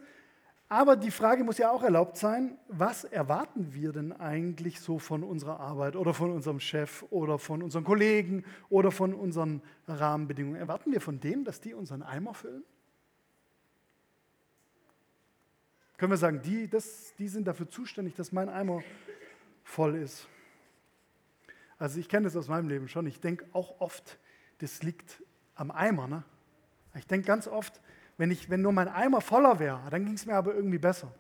Aber 0.68 0.96
die 0.96 1.12
Frage 1.12 1.44
muss 1.44 1.60
ja 1.60 1.70
auch 1.70 1.84
erlaubt 1.84 2.18
sein, 2.18 2.58
was 2.68 3.04
erwarten 3.04 3.76
wir 3.76 3.92
denn 3.92 4.12
eigentlich 4.14 4.82
so 4.82 4.98
von 4.98 5.24
unserer 5.24 5.60
Arbeit 5.60 5.96
oder 5.96 6.16
von 6.16 6.32
unserem 6.32 6.60
Chef 6.60 7.06
oder 7.12 7.38
von 7.38 7.62
unseren 7.62 7.84
Kollegen 7.84 8.44
oder 8.72 8.90
von 8.90 9.14
unseren 9.14 9.62
Rahmenbedingungen? 9.88 10.60
Erwarten 10.60 10.92
wir 10.92 11.00
von 11.00 11.20
denen, 11.20 11.46
dass 11.46 11.62
die 11.62 11.76
unseren 11.76 12.02
Eimer 12.02 12.34
füllen? 12.34 12.64
Können 15.98 16.12
wir 16.12 16.18
sagen, 16.18 16.42
die, 16.42 16.68
das, 16.68 17.14
die 17.20 17.28
sind 17.28 17.46
dafür 17.46 17.70
zuständig, 17.70 18.16
dass 18.16 18.32
mein 18.32 18.50
Eimer 18.50 18.82
voll 19.64 19.94
ist? 19.94 20.28
Also 21.78 22.00
ich 22.00 22.10
kenne 22.10 22.24
das 22.24 22.36
aus 22.36 22.48
meinem 22.48 22.68
Leben 22.68 22.88
schon. 22.88 23.06
Ich 23.06 23.20
denke 23.20 23.46
auch 23.54 23.80
oft, 23.80 24.18
das 24.58 24.82
liegt 24.82 25.22
am 25.60 25.72
Eimer. 25.72 26.08
Ne? 26.08 26.24
Ich 26.96 27.06
denke 27.06 27.28
ganz 27.28 27.48
oft, 27.48 27.82
wenn, 28.18 28.32
ich, 28.32 28.50
wenn 28.50 28.62
nur 28.62 28.72
mein 28.72 28.88
Eimer 28.88 29.22
voller 29.22 29.60
wäre, 29.60 29.82
dann 29.90 30.06
ging 30.06 30.16
es 30.16 30.26
mir 30.26 30.36
aber 30.36 30.56
irgendwie 30.56 30.80
besser. 30.80 31.12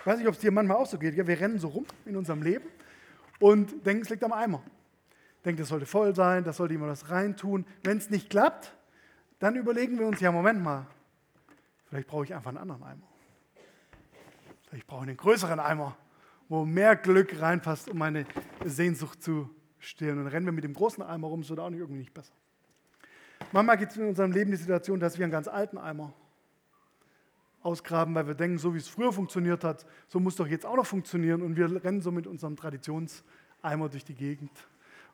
Ich 0.00 0.06
weiß 0.06 0.18
nicht, 0.18 0.28
ob 0.28 0.34
es 0.34 0.40
dir 0.40 0.50
manchmal 0.50 0.76
auch 0.76 0.86
so 0.86 0.98
geht. 0.98 1.14
Wir 1.16 1.40
rennen 1.40 1.58
so 1.58 1.68
rum 1.68 1.86
in 2.06 2.16
unserem 2.16 2.42
Leben 2.42 2.64
und 3.38 3.84
denken, 3.84 4.02
es 4.02 4.08
liegt 4.08 4.24
am 4.24 4.32
Eimer. 4.32 4.62
Denken, 5.44 5.60
das 5.60 5.68
sollte 5.68 5.86
voll 5.86 6.14
sein, 6.14 6.44
das 6.44 6.58
sollte 6.58 6.74
jemand 6.74 6.92
was 6.92 7.10
reintun. 7.10 7.66
Wenn 7.82 7.98
es 7.98 8.10
nicht 8.10 8.30
klappt, 8.30 8.74
dann 9.38 9.56
überlegen 9.56 9.98
wir 9.98 10.06
uns, 10.06 10.20
ja, 10.20 10.32
Moment 10.32 10.62
mal, 10.62 10.86
vielleicht 11.86 12.08
brauche 12.08 12.24
ich 12.24 12.34
einfach 12.34 12.50
einen 12.50 12.58
anderen 12.58 12.82
Eimer. 12.82 13.06
Vielleicht 14.68 14.86
brauche 14.86 15.04
ich 15.04 15.08
einen 15.08 15.16
größeren 15.16 15.60
Eimer, 15.60 15.96
wo 16.48 16.64
mehr 16.64 16.96
Glück 16.96 17.40
reinpasst, 17.40 17.88
um 17.88 17.98
meine 17.98 18.26
Sehnsucht 18.64 19.22
zu 19.22 19.50
stillen. 19.78 20.18
Und 20.18 20.24
dann 20.24 20.32
rennen 20.32 20.46
wir 20.46 20.52
mit 20.52 20.64
dem 20.64 20.74
großen 20.74 21.02
Eimer 21.02 21.28
rum, 21.28 21.40
das 21.40 21.50
wird 21.50 21.60
auch 21.60 21.70
nicht, 21.70 21.80
irgendwie 21.80 22.00
nicht 22.00 22.14
besser. 22.14 22.32
Manchmal 23.52 23.78
gibt 23.78 23.92
es 23.92 23.98
in 23.98 24.08
unserem 24.08 24.32
Leben 24.32 24.50
die 24.50 24.56
Situation, 24.56 25.00
dass 25.00 25.18
wir 25.18 25.24
einen 25.24 25.32
ganz 25.32 25.48
alten 25.48 25.78
Eimer 25.78 26.12
ausgraben, 27.62 28.14
weil 28.14 28.26
wir 28.26 28.34
denken, 28.34 28.58
so 28.58 28.74
wie 28.74 28.78
es 28.78 28.88
früher 28.88 29.12
funktioniert 29.12 29.64
hat, 29.64 29.86
so 30.08 30.20
muss 30.20 30.36
doch 30.36 30.46
jetzt 30.46 30.64
auch 30.64 30.76
noch 30.76 30.86
funktionieren. 30.86 31.42
Und 31.42 31.56
wir 31.56 31.84
rennen 31.84 32.00
so 32.00 32.10
mit 32.10 32.26
unserem 32.26 32.56
Traditionseimer 32.56 33.88
durch 33.90 34.04
die 34.04 34.14
Gegend 34.14 34.52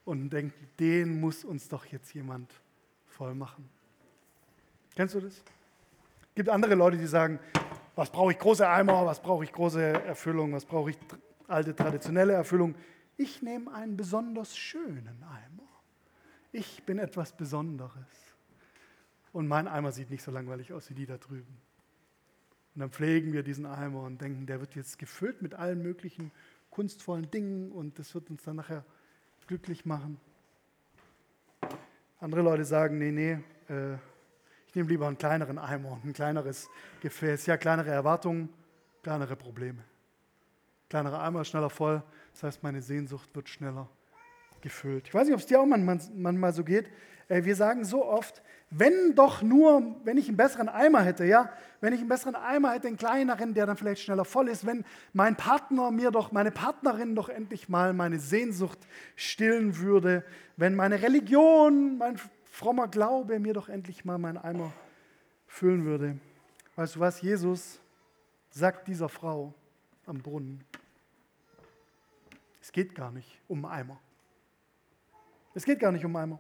und 0.05 0.31
denken, 0.31 0.69
den 0.79 1.21
muss 1.21 1.45
uns 1.45 1.69
doch 1.69 1.85
jetzt 1.87 2.15
jemand 2.15 2.53
voll 3.07 3.35
machen. 3.35 3.69
Kennst 4.95 5.15
du 5.15 5.21
das? 5.21 5.35
Es 5.35 6.35
gibt 6.35 6.49
andere 6.49 6.75
Leute, 6.75 6.97
die 6.97 7.07
sagen, 7.07 7.41
was 7.95 8.11
brauche 8.11 8.33
ich 8.33 8.39
große 8.39 8.69
Eimer, 8.69 9.07
was 9.07 9.21
brauche 9.21 9.45
ich 9.45 9.53
große 9.53 9.83
Erfüllung, 9.83 10.53
was 10.53 10.65
brauche 10.65 10.91
ich 10.91 10.99
alte 11.49 11.75
traditionelle 11.75 12.35
Erfüllung. 12.35 12.75
Ich 13.17 13.43
nehme 13.43 13.73
einen 13.73 13.97
besonders 13.97 14.57
schönen 14.57 15.23
Eimer. 15.23 15.66
Ich 16.59 16.83
bin 16.85 16.99
etwas 16.99 17.37
Besonderes. 17.37 18.35
Und 19.35 19.47
mein 19.47 19.69
Eimer 19.69 19.93
sieht 19.93 20.09
nicht 20.09 20.23
so 20.23 20.31
langweilig 20.31 20.73
aus 20.73 20.89
wie 20.89 20.95
die 20.95 21.05
da 21.05 21.19
drüben. 21.19 21.55
Und 22.75 22.81
dann 22.81 22.91
pflegen 22.91 23.35
wir 23.35 23.43
diesen 23.43 23.67
Eimer 23.67 24.05
und 24.05 24.23
denken, 24.23 24.47
der 24.47 24.59
wird 24.61 24.75
jetzt 24.75 24.99
gefüllt 24.99 25.43
mit 25.43 25.53
allen 25.53 25.83
möglichen 25.83 26.33
kunstvollen 26.71 27.31
Dingen 27.31 27.71
und 27.73 27.99
das 27.99 28.15
wird 28.15 28.31
uns 28.31 28.43
dann 28.45 28.57
nachher 28.57 28.87
glücklich 29.47 29.85
machen. 29.85 30.19
Andere 32.21 32.41
Leute 32.41 32.65
sagen, 32.65 32.97
nee, 32.97 33.13
nee, 33.13 33.33
äh, 33.69 33.97
ich 34.67 34.75
nehme 34.75 34.89
lieber 34.89 35.09
einen 35.09 35.19
kleineren 35.19 35.59
Eimer, 35.59 36.01
ein 36.03 36.15
kleineres 36.15 36.71
Gefäß. 37.03 37.45
Ja, 37.45 37.59
kleinere 37.59 37.91
Erwartungen, 37.91 38.49
kleinere 39.03 39.37
Probleme. 39.37 39.85
Kleinerer 40.89 41.21
Eimer, 41.23 41.45
schneller 41.45 41.69
voll, 41.69 42.03
das 42.33 42.45
heißt, 42.45 42.63
meine 42.63 42.81
Sehnsucht 42.81 43.29
wird 43.35 43.47
schneller 43.51 43.91
gefüllt. 44.67 45.07
Ich 45.07 45.15
weiß 45.15 45.27
nicht, 45.27 45.35
ob 45.35 45.39
es 45.39 45.47
dir 45.47 45.61
auch 45.61 45.67
manchmal, 45.67 46.01
manchmal 46.17 46.53
so 46.53 46.65
geht. 46.65 46.91
Äh, 47.29 47.45
wir 47.45 47.55
sagen 47.55 47.85
so 47.85 48.05
oft, 48.05 48.43
wenn 48.71 49.15
doch 49.15 49.41
nur, 49.41 49.95
wenn 50.03 50.17
ich 50.17 50.27
einen 50.27 50.37
besseren 50.37 50.69
Eimer 50.69 51.03
hätte, 51.03 51.25
ja, 51.25 51.53
wenn 51.81 51.93
ich 51.93 52.01
einen 52.01 52.09
besseren 52.09 52.35
Eimer 52.35 52.73
hätte, 52.73 52.89
einen 52.89 52.97
kleineren, 52.97 53.55
der 53.55 53.67
dann 53.67 53.77
vielleicht 53.77 54.03
schneller 54.03 54.25
voll 54.25 54.49
ist, 54.49 54.67
wenn 54.67 54.85
mein 55.13 55.37
Partner 55.37 55.93
mir 55.93 56.11
doch, 56.11 56.33
meine 56.33 56.51
Partnerin 56.51 57.15
doch 57.15 57.29
endlich 57.29 57.69
mal 57.69 57.93
meine 57.93 58.19
Sehnsucht 58.19 58.81
stillen 59.15 59.79
würde, 59.79 60.25
wenn 60.57 60.75
meine 60.75 61.01
Religion, 61.01 61.99
mein 61.99 62.19
frommer 62.51 62.89
Glaube 62.89 63.39
mir 63.39 63.55
doch 63.55 63.69
endlich 63.69 64.05
mal 64.05 64.19
meinen 64.19 64.39
Eimer 64.39 64.73
füllen 65.47 65.85
würde. 65.85 66.19
Weißt 66.75 66.97
du 66.97 67.01
was, 67.01 67.23
Jesus 67.23 67.79
sagt 68.51 68.89
dieser 68.89 69.09
Frau 69.09 69.55
am 70.07 70.19
Brunnen, 70.19 70.65
es 72.61 72.73
geht 72.73 72.97
gar 72.97 73.13
nicht 73.13 73.41
um 73.47 73.65
Eimer. 73.65 74.01
Es 75.57 75.65
geht 75.65 75.81
gar 75.81 75.91
nicht 75.91 76.05
um 76.05 76.15
Eimer. 76.15 76.39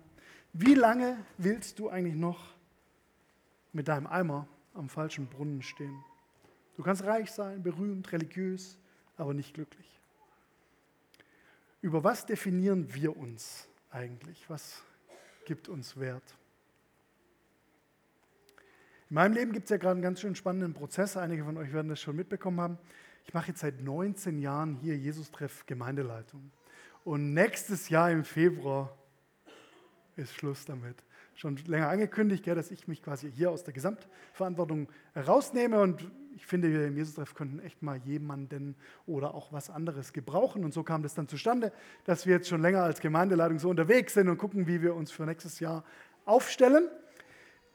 Wie 0.52 0.74
lange 0.74 1.16
willst 1.38 1.78
du 1.78 1.88
eigentlich 1.88 2.16
noch 2.16 2.54
mit 3.72 3.88
deinem 3.88 4.06
Eimer 4.06 4.46
am 4.74 4.90
falschen 4.90 5.26
Brunnen 5.26 5.62
stehen? 5.62 6.04
Du 6.76 6.82
kannst 6.82 7.02
reich 7.02 7.30
sein, 7.30 7.62
berühmt, 7.62 8.12
religiös, 8.12 8.76
aber 9.16 9.32
nicht 9.32 9.54
glücklich. 9.54 9.86
Über 11.80 12.04
was 12.04 12.26
definieren 12.26 12.92
wir 12.92 13.16
uns 13.16 13.66
eigentlich? 13.90 14.50
Was 14.50 14.82
gibt 15.46 15.70
uns 15.70 15.98
Wert? 15.98 16.36
In 19.08 19.14
meinem 19.14 19.32
Leben 19.32 19.52
gibt 19.52 19.64
es 19.64 19.70
ja 19.70 19.78
gerade 19.78 19.92
einen 19.92 20.02
ganz 20.02 20.20
schön 20.20 20.34
spannenden 20.34 20.74
Prozess. 20.74 21.16
Einige 21.16 21.42
von 21.42 21.56
euch 21.56 21.72
werden 21.72 21.88
das 21.88 22.00
schon 22.00 22.16
mitbekommen 22.16 22.60
haben. 22.60 22.78
Ich 23.24 23.32
mache 23.32 23.48
jetzt 23.48 23.60
seit 23.60 23.80
19 23.80 24.38
Jahren 24.40 24.74
hier 24.74 24.94
Jesus-Treff 24.94 25.64
Gemeindeleitung. 25.64 26.52
Und 27.02 27.32
nächstes 27.32 27.88
Jahr 27.88 28.10
im 28.10 28.22
Februar 28.22 28.94
ist 30.16 30.34
Schluss 30.34 30.64
damit. 30.64 30.96
Schon 31.34 31.56
länger 31.66 31.88
angekündigt, 31.88 32.44
gell, 32.44 32.54
dass 32.54 32.70
ich 32.70 32.88
mich 32.88 33.02
quasi 33.02 33.30
hier 33.30 33.50
aus 33.50 33.62
der 33.62 33.74
Gesamtverantwortung 33.74 34.88
rausnehme 35.14 35.80
und 35.80 36.10
ich 36.34 36.46
finde, 36.46 36.70
wir 36.70 36.86
im 36.86 36.96
Jesus-Treff 36.96 37.34
könnten 37.34 37.60
echt 37.60 37.82
mal 37.82 37.96
jemanden 37.98 38.76
oder 39.06 39.34
auch 39.34 39.52
was 39.52 39.70
anderes 39.70 40.12
gebrauchen. 40.12 40.64
Und 40.64 40.74
so 40.74 40.82
kam 40.82 41.02
das 41.02 41.14
dann 41.14 41.28
zustande, 41.28 41.72
dass 42.04 42.26
wir 42.26 42.34
jetzt 42.34 42.48
schon 42.48 42.60
länger 42.60 42.82
als 42.82 43.00
Gemeindeleitung 43.00 43.58
so 43.58 43.70
unterwegs 43.70 44.14
sind 44.14 44.28
und 44.28 44.36
gucken, 44.36 44.66
wie 44.66 44.82
wir 44.82 44.94
uns 44.94 45.10
für 45.10 45.24
nächstes 45.24 45.60
Jahr 45.60 45.82
aufstellen. 46.26 46.88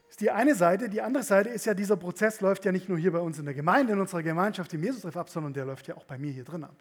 Das 0.04 0.10
ist 0.10 0.20
die 0.20 0.30
eine 0.30 0.54
Seite. 0.54 0.88
Die 0.88 1.00
andere 1.00 1.24
Seite 1.24 1.48
ist 1.48 1.64
ja, 1.64 1.74
dieser 1.74 1.96
Prozess 1.96 2.40
läuft 2.40 2.64
ja 2.64 2.70
nicht 2.70 2.88
nur 2.88 2.98
hier 2.98 3.10
bei 3.10 3.18
uns 3.18 3.38
in 3.38 3.46
der 3.46 3.54
Gemeinde, 3.54 3.94
in 3.94 4.00
unserer 4.00 4.22
Gemeinschaft 4.22 4.72
im 4.74 4.82
Jesus-Treff 4.82 5.16
ab, 5.16 5.28
sondern 5.28 5.52
der 5.54 5.64
läuft 5.64 5.88
ja 5.88 5.96
auch 5.96 6.04
bei 6.04 6.16
mir 6.16 6.30
hier 6.30 6.44
drin 6.44 6.62
ab. 6.62 6.76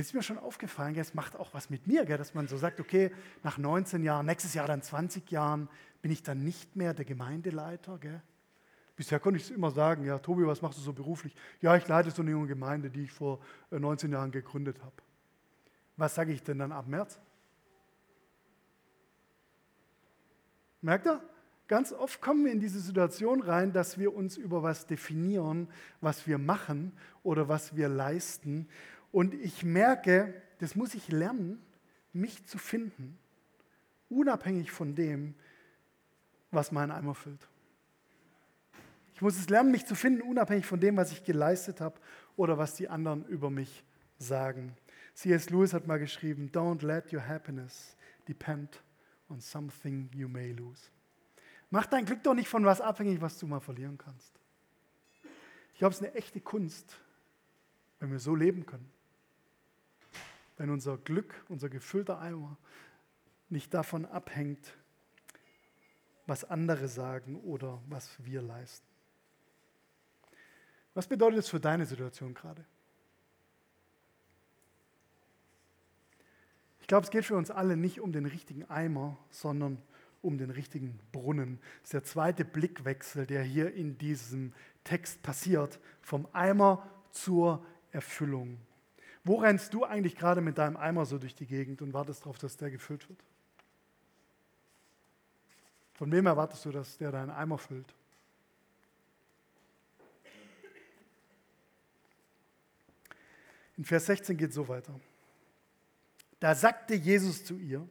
Und 0.00 0.06
ist 0.06 0.14
mir 0.14 0.22
schon 0.22 0.38
aufgefallen, 0.38 0.96
es 0.96 1.12
macht 1.12 1.36
auch 1.36 1.52
was 1.52 1.68
mit 1.68 1.86
mir, 1.86 2.06
dass 2.06 2.32
man 2.32 2.48
so 2.48 2.56
sagt, 2.56 2.80
okay, 2.80 3.12
nach 3.42 3.58
19 3.58 4.02
Jahren, 4.02 4.24
nächstes 4.24 4.54
Jahr 4.54 4.66
dann 4.66 4.80
20 4.80 5.30
Jahren, 5.30 5.68
bin 6.00 6.10
ich 6.10 6.22
dann 6.22 6.42
nicht 6.42 6.74
mehr 6.74 6.94
der 6.94 7.04
Gemeindeleiter. 7.04 8.00
Bisher 8.96 9.20
konnte 9.20 9.36
ich 9.36 9.44
es 9.44 9.50
immer 9.50 9.70
sagen, 9.70 10.06
ja, 10.06 10.18
Tobi, 10.18 10.46
was 10.46 10.62
machst 10.62 10.78
du 10.78 10.82
so 10.82 10.94
beruflich? 10.94 11.36
Ja, 11.60 11.76
ich 11.76 11.86
leite 11.86 12.10
so 12.12 12.22
eine 12.22 12.30
junge 12.30 12.46
Gemeinde, 12.46 12.88
die 12.88 13.02
ich 13.02 13.12
vor 13.12 13.40
19 13.68 14.08
äh, 14.08 14.14
Jahren 14.14 14.30
gegründet 14.30 14.80
habe. 14.80 14.94
Was 15.98 16.14
sage 16.14 16.32
ich 16.32 16.42
denn 16.42 16.60
dann 16.60 16.72
ab 16.72 16.86
März? 16.88 17.20
Merkt 20.80 21.08
ihr? 21.08 21.20
Ganz 21.68 21.92
oft 21.92 22.22
kommen 22.22 22.46
wir 22.46 22.52
in 22.52 22.58
diese 22.58 22.80
Situation 22.80 23.42
rein, 23.42 23.74
dass 23.74 23.98
wir 23.98 24.14
uns 24.14 24.38
über 24.38 24.62
was 24.62 24.86
definieren, 24.86 25.68
was 26.00 26.26
wir 26.26 26.38
machen 26.38 26.92
oder 27.22 27.48
was 27.48 27.76
wir 27.76 27.88
leisten. 27.90 28.66
Und 29.12 29.34
ich 29.34 29.64
merke, 29.64 30.34
das 30.58 30.76
muss 30.76 30.94
ich 30.94 31.08
lernen, 31.08 31.60
mich 32.12 32.44
zu 32.46 32.58
finden, 32.58 33.18
unabhängig 34.08 34.70
von 34.70 34.94
dem, 34.94 35.34
was 36.50 36.72
mein 36.72 36.90
Eimer 36.90 37.14
füllt. 37.14 37.48
Ich 39.14 39.22
muss 39.22 39.36
es 39.38 39.48
lernen, 39.48 39.70
mich 39.70 39.86
zu 39.86 39.94
finden, 39.94 40.22
unabhängig 40.22 40.66
von 40.66 40.80
dem, 40.80 40.96
was 40.96 41.12
ich 41.12 41.24
geleistet 41.24 41.80
habe 41.80 42.00
oder 42.36 42.58
was 42.58 42.74
die 42.74 42.88
anderen 42.88 43.24
über 43.26 43.50
mich 43.50 43.84
sagen. 44.18 44.76
C.S. 45.14 45.50
Lewis 45.50 45.74
hat 45.74 45.86
mal 45.86 45.98
geschrieben, 45.98 46.50
Don't 46.52 46.84
let 46.84 47.12
your 47.12 47.26
happiness 47.26 47.96
depend 48.26 48.82
on 49.28 49.40
something 49.40 50.08
you 50.14 50.28
may 50.28 50.52
lose. 50.52 50.88
Mach 51.68 51.86
dein 51.86 52.04
Glück 52.04 52.22
doch 52.22 52.34
nicht 52.34 52.48
von 52.48 52.64
was 52.64 52.80
abhängig, 52.80 53.20
was 53.20 53.38
du 53.38 53.46
mal 53.46 53.60
verlieren 53.60 53.98
kannst. 53.98 54.32
Ich 55.72 55.78
glaube, 55.78 55.92
es 55.92 56.00
ist 56.00 56.06
eine 56.06 56.14
echte 56.14 56.40
Kunst, 56.40 56.98
wenn 57.98 58.10
wir 58.10 58.18
so 58.18 58.34
leben 58.34 58.66
können 58.66 58.90
wenn 60.60 60.68
unser 60.68 60.98
Glück, 60.98 61.42
unser 61.48 61.70
gefüllter 61.70 62.20
Eimer 62.20 62.58
nicht 63.48 63.72
davon 63.72 64.04
abhängt, 64.04 64.76
was 66.26 66.44
andere 66.44 66.86
sagen 66.86 67.40
oder 67.40 67.80
was 67.88 68.22
wir 68.26 68.42
leisten. 68.42 68.86
Was 70.92 71.06
bedeutet 71.06 71.38
das 71.38 71.48
für 71.48 71.60
deine 71.60 71.86
Situation 71.86 72.34
gerade? 72.34 72.62
Ich 76.82 76.86
glaube, 76.86 77.04
es 77.04 77.10
geht 77.10 77.24
für 77.24 77.36
uns 77.36 77.50
alle 77.50 77.78
nicht 77.78 77.98
um 77.98 78.12
den 78.12 78.26
richtigen 78.26 78.68
Eimer, 78.68 79.16
sondern 79.30 79.80
um 80.20 80.36
den 80.36 80.50
richtigen 80.50 81.00
Brunnen. 81.10 81.58
Das 81.80 81.84
ist 81.84 81.94
der 81.94 82.04
zweite 82.04 82.44
Blickwechsel, 82.44 83.24
der 83.24 83.42
hier 83.42 83.72
in 83.72 83.96
diesem 83.96 84.52
Text 84.84 85.22
passiert, 85.22 85.80
vom 86.02 86.28
Eimer 86.34 86.86
zur 87.12 87.64
Erfüllung. 87.92 88.58
Wo 89.24 89.36
rennst 89.36 89.74
du 89.74 89.84
eigentlich 89.84 90.16
gerade 90.16 90.40
mit 90.40 90.58
deinem 90.58 90.76
Eimer 90.76 91.04
so 91.04 91.18
durch 91.18 91.34
die 91.34 91.46
Gegend 91.46 91.82
und 91.82 91.92
wartest 91.92 92.22
darauf, 92.22 92.38
dass 92.38 92.56
der 92.56 92.70
gefüllt 92.70 93.08
wird? 93.08 93.22
Von 95.94 96.10
wem 96.10 96.26
erwartest 96.26 96.64
du, 96.64 96.70
dass 96.70 96.96
der 96.96 97.12
deinen 97.12 97.30
Eimer 97.30 97.58
füllt? 97.58 97.94
In 103.76 103.84
Vers 103.84 104.06
16 104.06 104.36
geht 104.36 104.50
es 104.50 104.54
so 104.54 104.68
weiter. 104.68 104.98
Da 106.38 106.54
sagte 106.54 106.94
Jesus 106.94 107.44
zu 107.44 107.56
ihr, 107.56 107.86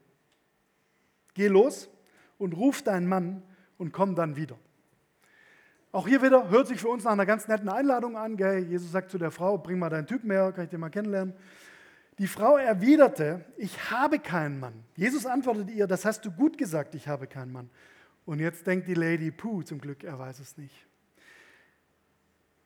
geh 1.36 1.48
los 1.48 1.90
und 2.40 2.54
ruf 2.54 2.82
deinen 2.82 3.08
Mann 3.08 3.44
und 3.78 3.92
komm 3.92 4.16
dann 4.16 4.36
wieder. 4.36 4.58
Auch 5.92 6.08
hier 6.08 6.22
wieder 6.22 6.50
hört 6.50 6.68
sich 6.68 6.80
für 6.80 6.90
uns 6.90 7.04
nach 7.04 7.14
einer 7.14 7.26
ganz 7.26 7.48
netten 7.48 7.68
Einladung 7.68 8.16
an. 8.16 8.38
Gell? 8.38 8.66
Jesus 8.66 8.92
sagt 8.92 9.10
zu 9.10 9.18
der 9.18 9.32
Frau, 9.32 9.58
bring 9.58 9.80
mal 9.80 9.90
deinen 9.90 10.06
Typen 10.06 10.30
her, 10.30 10.52
kann 10.52 10.66
ich 10.66 10.70
den 10.70 10.80
mal 10.80 10.90
kennenlernen. 10.90 11.34
Die 12.20 12.28
Frau 12.28 12.58
erwiderte, 12.58 13.46
ich 13.58 13.90
habe 13.90 14.20
keinen 14.20 14.60
Mann. 14.60 14.84
Jesus 14.96 15.26
antwortete 15.26 15.72
ihr, 15.72 15.88
das 15.88 16.06
hast 16.06 16.26
du 16.26 16.32
gut 16.32 16.58
gesagt, 16.58 16.94
ich 16.94 17.08
habe 17.08 17.28
keinen 17.28 17.52
Mann. 17.52 17.70
Und 18.26 18.40
jetzt 18.40 18.68
denkt 18.68 18.88
die 18.88 18.94
Lady, 18.94 19.32
puh, 19.32 19.64
zum 19.64 19.80
Glück, 19.80 20.04
er 20.04 20.20
weiß 20.20 20.40
es 20.40 20.58
nicht. 20.58 20.86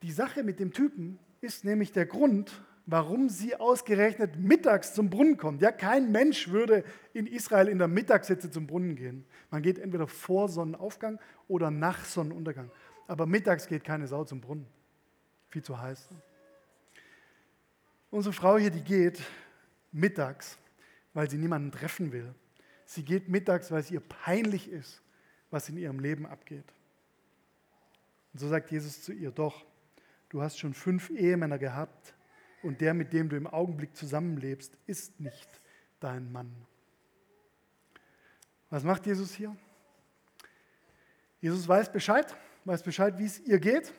Die 0.02 0.12
Sache 0.12 0.42
mit 0.42 0.60
dem 0.60 0.72
Typen 0.72 1.18
ist 1.40 1.64
nämlich 1.64 1.92
der 1.92 2.04
Grund, 2.04 2.62
warum 2.84 3.30
sie 3.30 3.56
ausgerechnet 3.56 4.36
mittags 4.38 4.92
zum 4.92 5.08
Brunnen 5.08 5.38
kommt. 5.38 5.62
Ja, 5.62 5.72
kein 5.72 6.12
Mensch 6.12 6.48
würde 6.48 6.84
in 7.14 7.26
Israel 7.26 7.68
in 7.68 7.78
der 7.78 7.88
Mittagshitze 7.88 8.50
zum 8.50 8.66
Brunnen 8.66 8.96
gehen. 8.96 9.24
Man 9.50 9.62
geht 9.62 9.78
entweder 9.78 10.06
vor 10.06 10.48
Sonnenaufgang 10.48 11.18
oder 11.48 11.70
nach 11.70 12.04
Sonnenuntergang. 12.04 12.70
Aber 13.06 13.26
mittags 13.26 13.66
geht 13.66 13.84
keine 13.84 14.06
Sau 14.06 14.24
zum 14.24 14.40
Brunnen. 14.40 14.66
Viel 15.48 15.62
zu 15.62 15.78
heiß. 15.78 16.08
Unsere 18.10 18.32
Frau 18.32 18.58
hier, 18.58 18.70
die 18.70 18.82
geht 18.82 19.22
mittags, 19.92 20.58
weil 21.12 21.28
sie 21.28 21.36
niemanden 21.36 21.70
treffen 21.70 22.12
will. 22.12 22.34
Sie 22.86 23.04
geht 23.04 23.28
mittags, 23.28 23.70
weil 23.70 23.80
es 23.80 23.90
ihr 23.90 24.00
peinlich 24.00 24.68
ist, 24.68 25.02
was 25.50 25.68
in 25.68 25.76
ihrem 25.76 26.00
Leben 26.00 26.26
abgeht. 26.26 26.72
Und 28.32 28.40
so 28.40 28.48
sagt 28.48 28.70
Jesus 28.70 29.02
zu 29.02 29.12
ihr, 29.12 29.30
doch, 29.30 29.64
du 30.28 30.42
hast 30.42 30.58
schon 30.58 30.74
fünf 30.74 31.10
Ehemänner 31.10 31.58
gehabt 31.58 32.14
und 32.62 32.80
der, 32.80 32.94
mit 32.94 33.12
dem 33.12 33.28
du 33.28 33.36
im 33.36 33.46
Augenblick 33.46 33.96
zusammenlebst, 33.96 34.76
ist 34.86 35.20
nicht 35.20 35.48
dein 36.00 36.30
Mann. 36.32 36.52
Was 38.70 38.82
macht 38.82 39.06
Jesus 39.06 39.32
hier? 39.34 39.56
Jesus 41.40 41.68
weiß 41.68 41.92
Bescheid, 41.92 42.34
weiß 42.64 42.82
Bescheid, 42.82 43.18
wie 43.18 43.26
es 43.26 43.40
ihr 43.40 43.58
geht. 43.58 43.92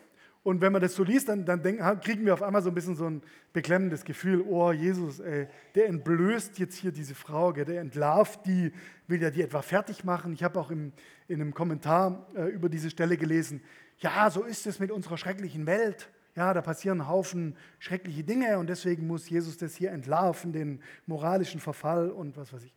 Und 0.46 0.62
wenn 0.62 0.72
man 0.72 0.82
das 0.82 0.94
so 0.94 1.04
liest, 1.04 1.28
dann, 1.28 1.44
dann 1.44 1.64
denken, 1.64 2.00
kriegen 2.02 2.24
wir 2.24 2.32
auf 2.32 2.44
einmal 2.44 2.62
so 2.62 2.70
ein 2.70 2.76
bisschen 2.76 2.96
so 2.96 3.08
ein 3.10 3.24
beklemmendes 3.52 4.06
Gefühl, 4.06 4.42
oh 4.42 4.72
Jesus, 4.72 5.20
ey, 5.20 5.48
der 5.74 5.88
entblößt 5.88 6.60
jetzt 6.60 6.76
hier 6.76 6.92
diese 6.92 7.16
Frau, 7.16 7.52
gell, 7.52 7.66
der 7.66 7.82
entlarvt 7.82 8.46
die, 8.46 8.72
will 9.08 9.20
ja 9.20 9.32
die 9.32 9.42
etwa 9.42 9.64
fertig 9.64 10.04
machen. 10.04 10.34
Ich 10.34 10.44
habe 10.44 10.60
auch 10.60 10.70
im, 10.70 10.94
in 11.28 11.42
einem 11.42 11.56
Kommentar 11.56 12.28
äh, 12.36 12.44
über 12.50 12.70
diese 12.70 12.92
Stelle 12.92 13.18
gelesen, 13.18 13.60
ja, 13.98 14.30
so 14.30 14.44
ist 14.44 14.68
es 14.68 14.80
mit 14.80 14.92
unserer 14.92 15.18
schrecklichen 15.18 15.66
Welt. 15.66 16.12
Ja, 16.36 16.54
da 16.54 16.62
passieren 16.62 17.08
Haufen 17.08 17.56
schreckliche 17.80 18.24
Dinge 18.24 18.60
und 18.60 18.68
deswegen 18.68 19.08
muss 19.08 19.28
Jesus 19.28 19.58
das 19.58 19.76
hier 19.76 19.92
entlarven, 19.92 20.54
den 20.54 20.80
moralischen 21.08 21.60
Verfall 21.60 22.12
und 22.12 22.38
was 22.38 22.54
weiß 22.54 22.64
ich. 22.66 22.76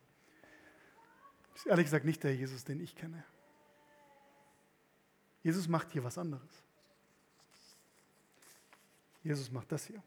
Das 1.53 1.65
ist 1.65 1.67
ehrlich 1.67 1.85
gesagt 1.85 2.05
nicht 2.05 2.23
der 2.23 2.33
Jesus, 2.33 2.63
den 2.63 2.79
ich 2.79 2.95
kenne. 2.95 3.23
Jesus 5.43 5.67
macht 5.67 5.91
hier 5.91 6.03
was 6.03 6.17
anderes. 6.17 6.63
Jesus 9.23 9.51
macht 9.51 9.71
das 9.71 9.85
hier. 9.85 10.01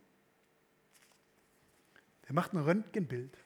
Der 2.27 2.35
macht 2.35 2.53
ein 2.53 2.59
Röntgenbild. 2.59 3.37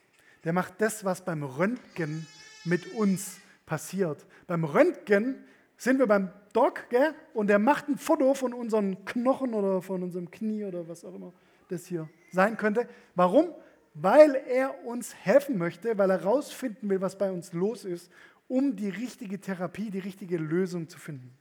Der 0.44 0.52
macht 0.52 0.80
das, 0.80 1.04
was 1.04 1.24
beim 1.24 1.42
Röntgen 1.42 2.26
mit 2.64 2.94
uns 2.94 3.38
passiert. 3.64 4.24
Beim 4.46 4.64
Röntgen 4.64 5.44
sind 5.76 5.98
wir 5.98 6.06
beim 6.06 6.30
Doc 6.52 6.88
gell? 6.88 7.14
und 7.34 7.48
der 7.48 7.58
macht 7.58 7.88
ein 7.88 7.98
Foto 7.98 8.34
von 8.34 8.54
unseren 8.54 9.04
Knochen 9.04 9.54
oder 9.54 9.82
von 9.82 10.02
unserem 10.02 10.30
Knie 10.30 10.64
oder 10.64 10.88
was 10.88 11.04
auch 11.04 11.14
immer 11.14 11.32
das 11.68 11.86
hier 11.86 12.08
sein 12.32 12.56
könnte. 12.56 12.88
Warum? 13.14 13.52
Weil 13.94 14.34
er 14.34 14.84
uns 14.84 15.14
helfen 15.14 15.58
möchte, 15.58 15.98
weil 15.98 16.10
er 16.10 16.20
herausfinden 16.20 16.88
will, 16.88 17.00
was 17.00 17.18
bei 17.18 17.30
uns 17.30 17.52
los 17.52 17.84
ist, 17.84 18.10
um 18.48 18.76
die 18.76 18.88
richtige 18.88 19.40
Therapie, 19.40 19.90
die 19.90 19.98
richtige 19.98 20.36
Lösung 20.36 20.88
zu 20.88 20.98
finden. 20.98 21.36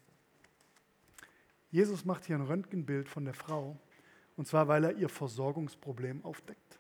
Jesus 1.76 2.06
macht 2.06 2.24
hier 2.24 2.38
ein 2.38 2.42
Röntgenbild 2.42 3.10
von 3.10 3.26
der 3.26 3.34
Frau, 3.34 3.78
und 4.38 4.48
zwar 4.48 4.70
weil 4.70 4.86
er 4.86 4.96
ihr 4.96 5.10
Versorgungsproblem 5.10 6.24
aufdeckt. 6.24 6.80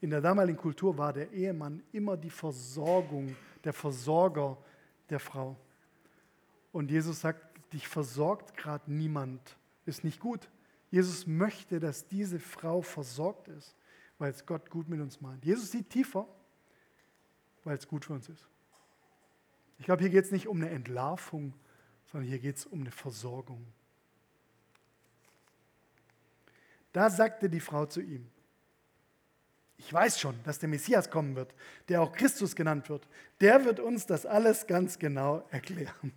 In 0.00 0.10
der 0.10 0.20
damaligen 0.20 0.58
Kultur 0.58 0.98
war 0.98 1.12
der 1.12 1.30
Ehemann 1.30 1.84
immer 1.92 2.16
die 2.16 2.30
Versorgung, 2.30 3.36
der 3.62 3.72
Versorger 3.72 4.58
der 5.08 5.20
Frau. 5.20 5.56
Und 6.72 6.90
Jesus 6.90 7.20
sagt, 7.20 7.72
dich 7.72 7.86
versorgt 7.86 8.56
gerade 8.56 8.92
niemand, 8.92 9.56
ist 9.86 10.02
nicht 10.02 10.18
gut. 10.18 10.50
Jesus 10.90 11.28
möchte, 11.28 11.78
dass 11.78 12.08
diese 12.08 12.40
Frau 12.40 12.82
versorgt 12.82 13.46
ist, 13.46 13.76
weil 14.18 14.32
es 14.32 14.44
Gott 14.44 14.68
gut 14.68 14.88
mit 14.88 15.00
uns 15.00 15.20
meint. 15.20 15.44
Jesus 15.44 15.70
sieht 15.70 15.90
tiefer, 15.90 16.26
weil 17.62 17.76
es 17.76 17.86
gut 17.86 18.06
für 18.06 18.14
uns 18.14 18.28
ist. 18.28 18.48
Ich 19.78 19.84
glaube, 19.84 20.02
hier 20.02 20.10
geht 20.10 20.24
es 20.24 20.32
nicht 20.32 20.48
um 20.48 20.56
eine 20.56 20.70
Entlarvung 20.70 21.54
sondern 22.10 22.28
hier 22.28 22.38
geht 22.38 22.56
es 22.56 22.66
um 22.66 22.80
eine 22.80 22.90
Versorgung. 22.90 23.66
Da 26.92 27.10
sagte 27.10 27.50
die 27.50 27.60
Frau 27.60 27.86
zu 27.86 28.00
ihm, 28.00 28.26
ich 29.76 29.92
weiß 29.92 30.18
schon, 30.18 30.34
dass 30.42 30.58
der 30.58 30.68
Messias 30.68 31.08
kommen 31.08 31.36
wird, 31.36 31.54
der 31.88 32.02
auch 32.02 32.12
Christus 32.12 32.56
genannt 32.56 32.88
wird. 32.88 33.06
Der 33.40 33.64
wird 33.64 33.78
uns 33.78 34.06
das 34.06 34.26
alles 34.26 34.66
ganz 34.66 34.98
genau 34.98 35.46
erklären. 35.50 36.12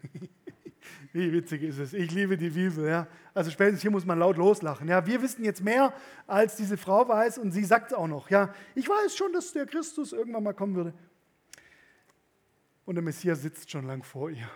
Wie 1.13 1.32
witzig 1.32 1.62
ist 1.62 1.77
es? 1.77 1.93
Ich 1.93 2.10
liebe 2.10 2.38
die 2.38 2.49
Bibel. 2.49 2.88
Ja? 2.88 3.08
Also 3.36 3.51
spätestens 3.51 3.84
hier 3.84 3.91
muss 3.91 4.06
man 4.06 4.17
laut 4.17 4.38
loslachen. 4.38 4.88
Ja, 4.88 5.06
wir 5.06 5.21
wissen 5.21 5.43
jetzt 5.43 5.62
mehr, 5.62 5.93
als 6.25 6.56
diese 6.56 6.75
Frau 6.75 7.08
weiß 7.08 7.38
und 7.38 7.51
sie 7.51 7.63
sagt 7.63 7.91
es 7.91 7.97
auch 7.97 8.08
noch. 8.08 8.32
Ja, 8.32 8.51
ich 8.73 8.89
weiß 8.89 9.15
schon, 9.15 9.32
dass 9.32 9.54
der 9.54 9.67
Christus 9.67 10.12
irgendwann 10.12 10.43
mal 10.43 10.54
kommen 10.54 10.73
würde. 10.73 10.93
Und 12.86 12.95
der 12.95 13.04
Messias 13.04 13.43
sitzt 13.43 13.69
schon 13.69 13.86
lang 13.86 14.01
vor 14.01 14.32
ihr 14.32 14.49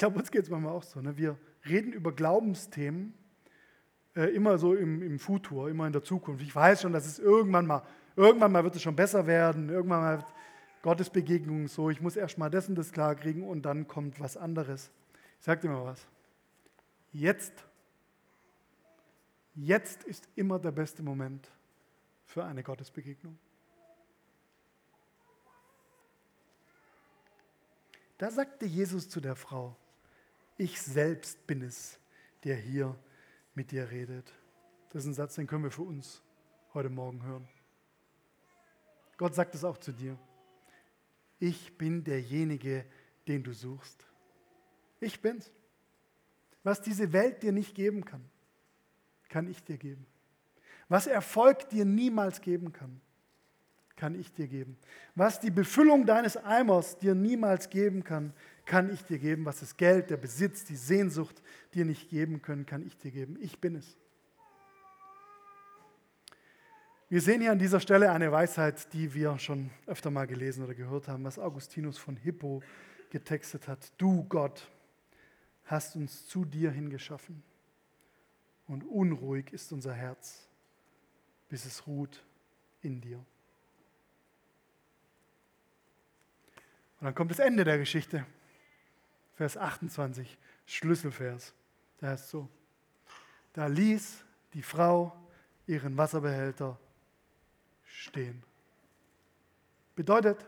glaube, 0.00 0.18
uns 0.18 0.30
geht 0.30 0.42
es 0.42 0.50
manchmal 0.50 0.72
auch 0.72 0.82
so. 0.82 1.00
Ne? 1.00 1.16
Wir 1.16 1.38
reden 1.68 1.92
über 1.92 2.12
Glaubensthemen 2.12 3.14
äh, 4.16 4.34
immer 4.34 4.58
so 4.58 4.74
im, 4.74 5.02
im 5.02 5.18
Futur, 5.18 5.68
immer 5.68 5.86
in 5.86 5.92
der 5.92 6.02
Zukunft. 6.02 6.42
Ich 6.42 6.54
weiß 6.54 6.82
schon, 6.82 6.92
dass 6.92 7.06
es 7.06 7.18
irgendwann 7.18 7.66
mal, 7.66 7.82
irgendwann 8.16 8.50
mal 8.50 8.64
wird 8.64 8.74
es 8.74 8.82
schon 8.82 8.96
besser 8.96 9.26
werden, 9.26 9.68
irgendwann 9.68 10.00
mal 10.00 10.18
wird 10.18 10.34
Gottes 10.82 11.10
Begegnung 11.10 11.68
so, 11.68 11.90
ich 11.90 12.00
muss 12.00 12.16
erst 12.16 12.38
mal 12.38 12.52
und 12.54 12.74
das 12.76 12.92
klar 12.92 13.14
kriegen 13.14 13.46
und 13.46 13.62
dann 13.62 13.86
kommt 13.86 14.18
was 14.18 14.38
anderes. 14.38 14.90
Ich 15.38 15.44
sage 15.44 15.60
dir 15.60 15.68
mal 15.68 15.84
was. 15.84 16.06
Jetzt, 17.12 17.52
jetzt 19.54 20.04
ist 20.04 20.28
immer 20.34 20.58
der 20.58 20.72
beste 20.72 21.02
Moment 21.02 21.50
für 22.24 22.42
eine 22.44 22.62
Gottesbegegnung. 22.62 23.38
Da 28.16 28.30
sagte 28.30 28.64
Jesus 28.64 29.10
zu 29.10 29.20
der 29.20 29.36
Frau, 29.36 29.76
ich 30.60 30.80
selbst 30.80 31.46
bin 31.46 31.62
es, 31.62 31.98
der 32.44 32.54
hier 32.54 32.94
mit 33.54 33.70
dir 33.70 33.90
redet. 33.90 34.30
Das 34.90 35.04
ist 35.04 35.08
ein 35.08 35.14
Satz, 35.14 35.36
den 35.36 35.46
können 35.46 35.64
wir 35.64 35.70
für 35.70 35.82
uns 35.82 36.22
heute 36.74 36.90
Morgen 36.90 37.22
hören. 37.22 37.48
Gott 39.16 39.34
sagt 39.34 39.54
es 39.54 39.64
auch 39.64 39.78
zu 39.78 39.92
dir. 39.92 40.18
Ich 41.38 41.78
bin 41.78 42.04
derjenige, 42.04 42.84
den 43.26 43.42
du 43.42 43.54
suchst. 43.54 44.04
Ich 45.00 45.22
bin's. 45.22 45.50
Was 46.62 46.82
diese 46.82 47.14
Welt 47.14 47.42
dir 47.42 47.52
nicht 47.52 47.74
geben 47.74 48.04
kann, 48.04 48.22
kann 49.30 49.48
ich 49.48 49.64
dir 49.64 49.78
geben. 49.78 50.06
Was 50.90 51.06
Erfolg 51.06 51.70
dir 51.70 51.86
niemals 51.86 52.42
geben 52.42 52.72
kann, 52.72 53.00
kann 53.96 54.14
ich 54.14 54.30
dir 54.32 54.46
geben. 54.46 54.76
Was 55.14 55.40
die 55.40 55.50
Befüllung 55.50 56.04
deines 56.04 56.36
Eimers 56.36 56.98
dir 56.98 57.14
niemals 57.14 57.70
geben 57.70 58.04
kann, 58.04 58.34
kann 58.70 58.88
ich 58.88 59.04
dir 59.04 59.18
geben. 59.18 59.44
Was 59.46 59.58
das 59.58 59.76
Geld, 59.76 60.10
der 60.10 60.16
Besitz, 60.16 60.64
die 60.64 60.76
Sehnsucht 60.76 61.42
dir 61.74 61.84
nicht 61.84 62.08
geben 62.08 62.40
können, 62.40 62.66
kann 62.66 62.86
ich 62.86 62.96
dir 62.96 63.10
geben. 63.10 63.36
Ich 63.40 63.58
bin 63.58 63.74
es. 63.74 63.96
Wir 67.08 67.20
sehen 67.20 67.40
hier 67.40 67.50
an 67.50 67.58
dieser 67.58 67.80
Stelle 67.80 68.12
eine 68.12 68.30
Weisheit, 68.30 68.92
die 68.92 69.12
wir 69.12 69.36
schon 69.40 69.70
öfter 69.86 70.12
mal 70.12 70.28
gelesen 70.28 70.62
oder 70.62 70.74
gehört 70.74 71.08
haben, 71.08 71.24
was 71.24 71.40
Augustinus 71.40 71.98
von 71.98 72.16
Hippo 72.16 72.62
getextet 73.10 73.66
hat. 73.66 73.90
Du 73.98 74.22
Gott 74.28 74.70
hast 75.64 75.96
uns 75.96 76.28
zu 76.28 76.44
dir 76.44 76.70
hingeschaffen 76.70 77.42
und 78.68 78.84
unruhig 78.84 79.52
ist 79.52 79.72
unser 79.72 79.94
Herz, 79.94 80.48
bis 81.48 81.64
es 81.64 81.88
ruht 81.88 82.22
in 82.82 83.00
dir. 83.00 83.18
Und 87.00 87.06
dann 87.06 87.16
kommt 87.16 87.32
das 87.32 87.40
Ende 87.40 87.64
der 87.64 87.78
Geschichte. 87.78 88.24
Vers 89.40 89.56
28, 89.56 90.36
Schlüsselvers. 90.66 91.54
Da 91.96 92.08
heißt 92.08 92.28
so, 92.28 92.46
da 93.54 93.68
ließ 93.68 94.22
die 94.52 94.60
Frau 94.60 95.16
ihren 95.66 95.96
Wasserbehälter 95.96 96.78
stehen. 97.82 98.42
Bedeutet, 99.96 100.44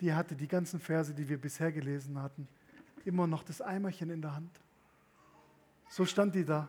die 0.00 0.12
hatte 0.12 0.34
die 0.34 0.48
ganzen 0.48 0.80
Verse, 0.80 1.14
die 1.14 1.28
wir 1.28 1.40
bisher 1.40 1.70
gelesen 1.70 2.20
hatten, 2.20 2.48
immer 3.04 3.28
noch 3.28 3.44
das 3.44 3.60
Eimerchen 3.60 4.10
in 4.10 4.22
der 4.22 4.34
Hand. 4.34 4.60
So 5.88 6.04
stand 6.04 6.34
die 6.34 6.44
da. 6.44 6.68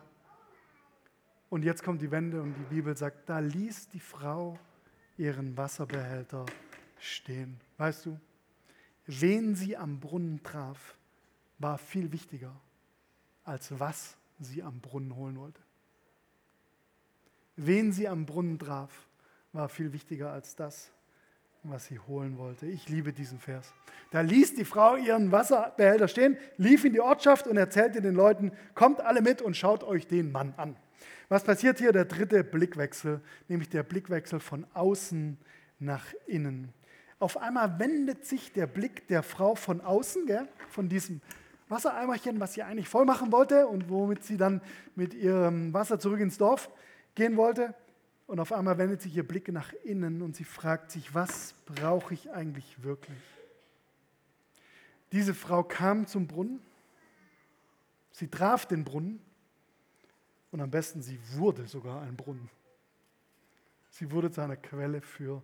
Und 1.48 1.64
jetzt 1.64 1.82
kommt 1.82 2.02
die 2.02 2.10
Wende 2.12 2.40
und 2.40 2.54
die 2.54 2.72
Bibel 2.76 2.96
sagt, 2.96 3.28
da 3.28 3.40
ließ 3.40 3.88
die 3.88 3.98
Frau 3.98 4.56
ihren 5.18 5.56
Wasserbehälter 5.56 6.46
stehen. 7.00 7.58
Weißt 7.78 8.06
du, 8.06 8.20
wen 9.06 9.56
sie 9.56 9.76
am 9.76 9.98
Brunnen 9.98 10.40
traf, 10.44 10.96
war 11.60 11.78
viel 11.78 12.10
wichtiger, 12.10 12.52
als 13.44 13.78
was 13.78 14.16
sie 14.40 14.62
am 14.62 14.80
Brunnen 14.80 15.14
holen 15.14 15.38
wollte. 15.38 15.60
Wen 17.56 17.92
sie 17.92 18.08
am 18.08 18.26
Brunnen 18.26 18.58
traf, 18.58 18.90
war 19.52 19.68
viel 19.68 19.92
wichtiger 19.92 20.32
als 20.32 20.56
das, 20.56 20.90
was 21.62 21.86
sie 21.86 21.98
holen 21.98 22.38
wollte. 22.38 22.66
Ich 22.66 22.88
liebe 22.88 23.12
diesen 23.12 23.38
Vers. 23.38 23.72
Da 24.10 24.22
ließ 24.22 24.54
die 24.54 24.64
Frau 24.64 24.96
ihren 24.96 25.30
Wasserbehälter 25.30 26.08
stehen, 26.08 26.38
lief 26.56 26.84
in 26.84 26.94
die 26.94 27.00
Ortschaft 27.00 27.46
und 27.46 27.58
erzählte 27.58 28.00
den 28.00 28.14
Leuten, 28.14 28.52
kommt 28.74 29.00
alle 29.00 29.20
mit 29.20 29.42
und 29.42 29.56
schaut 29.56 29.84
euch 29.84 30.06
den 30.06 30.32
Mann 30.32 30.54
an. 30.56 30.76
Was 31.28 31.44
passiert 31.44 31.78
hier? 31.78 31.92
Der 31.92 32.06
dritte 32.06 32.42
Blickwechsel, 32.42 33.20
nämlich 33.48 33.68
der 33.68 33.82
Blickwechsel 33.82 34.40
von 34.40 34.66
außen 34.72 35.36
nach 35.78 36.06
innen. 36.26 36.72
Auf 37.18 37.36
einmal 37.36 37.78
wendet 37.78 38.24
sich 38.24 38.52
der 38.52 38.66
Blick 38.66 39.06
der 39.08 39.22
Frau 39.22 39.54
von 39.54 39.82
außen, 39.82 40.24
gell, 40.26 40.48
von 40.70 40.88
diesem 40.88 41.20
Wassereimerchen, 41.70 42.40
was 42.40 42.54
sie 42.54 42.62
eigentlich 42.62 42.88
voll 42.88 43.04
machen 43.04 43.32
wollte 43.32 43.66
und 43.66 43.88
womit 43.88 44.24
sie 44.24 44.36
dann 44.36 44.60
mit 44.96 45.14
ihrem 45.14 45.72
Wasser 45.72 45.98
zurück 45.98 46.20
ins 46.20 46.36
Dorf 46.36 46.68
gehen 47.14 47.36
wollte, 47.36 47.74
Und 48.30 48.38
auf 48.38 48.52
einmal 48.52 48.78
wendet 48.78 49.02
sich 49.02 49.16
ihr 49.16 49.26
Blick 49.26 49.48
nach 49.48 49.72
innen 49.82 50.22
und 50.22 50.36
sie 50.36 50.44
fragt 50.44 50.92
sich, 50.92 51.16
was 51.16 51.52
brauche 51.66 52.14
ich 52.14 52.30
eigentlich 52.30 52.84
wirklich? 52.84 53.18
Diese 55.10 55.34
Frau 55.34 55.64
kam 55.64 56.06
zum 56.06 56.28
Brunnen, 56.28 56.60
sie 58.12 58.28
traf 58.28 58.66
den 58.66 58.84
Brunnen 58.84 59.20
und 60.52 60.60
am 60.60 60.70
besten, 60.70 61.02
sie 61.02 61.18
wurde 61.34 61.66
sogar 61.66 62.02
ein 62.02 62.16
Brunnen. 62.16 62.48
Sie 63.90 64.12
wurde 64.12 64.30
zu 64.30 64.42
einer 64.42 64.54
Quelle 64.54 65.00
für 65.00 65.42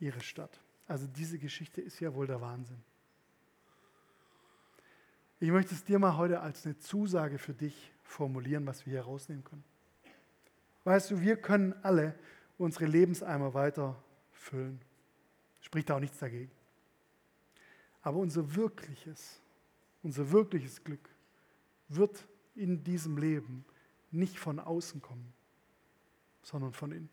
ihre 0.00 0.20
Stadt. 0.20 0.58
Also 0.86 1.06
diese 1.06 1.38
Geschichte 1.38 1.82
ist 1.82 2.00
ja 2.00 2.14
wohl 2.14 2.26
der 2.26 2.40
Wahnsinn. 2.40 2.82
Ich 5.40 5.50
möchte 5.50 5.74
es 5.74 5.84
dir 5.84 6.00
mal 6.00 6.16
heute 6.16 6.40
als 6.40 6.66
eine 6.66 6.78
Zusage 6.78 7.38
für 7.38 7.54
dich 7.54 7.92
formulieren, 8.02 8.66
was 8.66 8.84
wir 8.86 8.94
hier 8.94 9.02
rausnehmen 9.02 9.44
können. 9.44 9.64
Weißt 10.82 11.10
du, 11.10 11.20
wir 11.20 11.36
können 11.36 11.74
alle 11.82 12.18
unsere 12.56 12.86
Lebenseimer 12.86 13.54
weiter 13.54 14.02
füllen. 14.32 14.80
Spricht 15.60 15.90
da 15.90 15.96
auch 15.96 16.00
nichts 16.00 16.18
dagegen. 16.18 16.50
Aber 18.02 18.18
unser 18.18 18.56
wirkliches, 18.56 19.40
unser 20.02 20.32
wirkliches 20.32 20.82
Glück 20.82 21.08
wird 21.88 22.26
in 22.56 22.82
diesem 22.82 23.16
Leben 23.16 23.64
nicht 24.10 24.38
von 24.40 24.58
außen 24.58 25.00
kommen, 25.02 25.32
sondern 26.42 26.72
von 26.72 26.90
innen. 26.90 27.10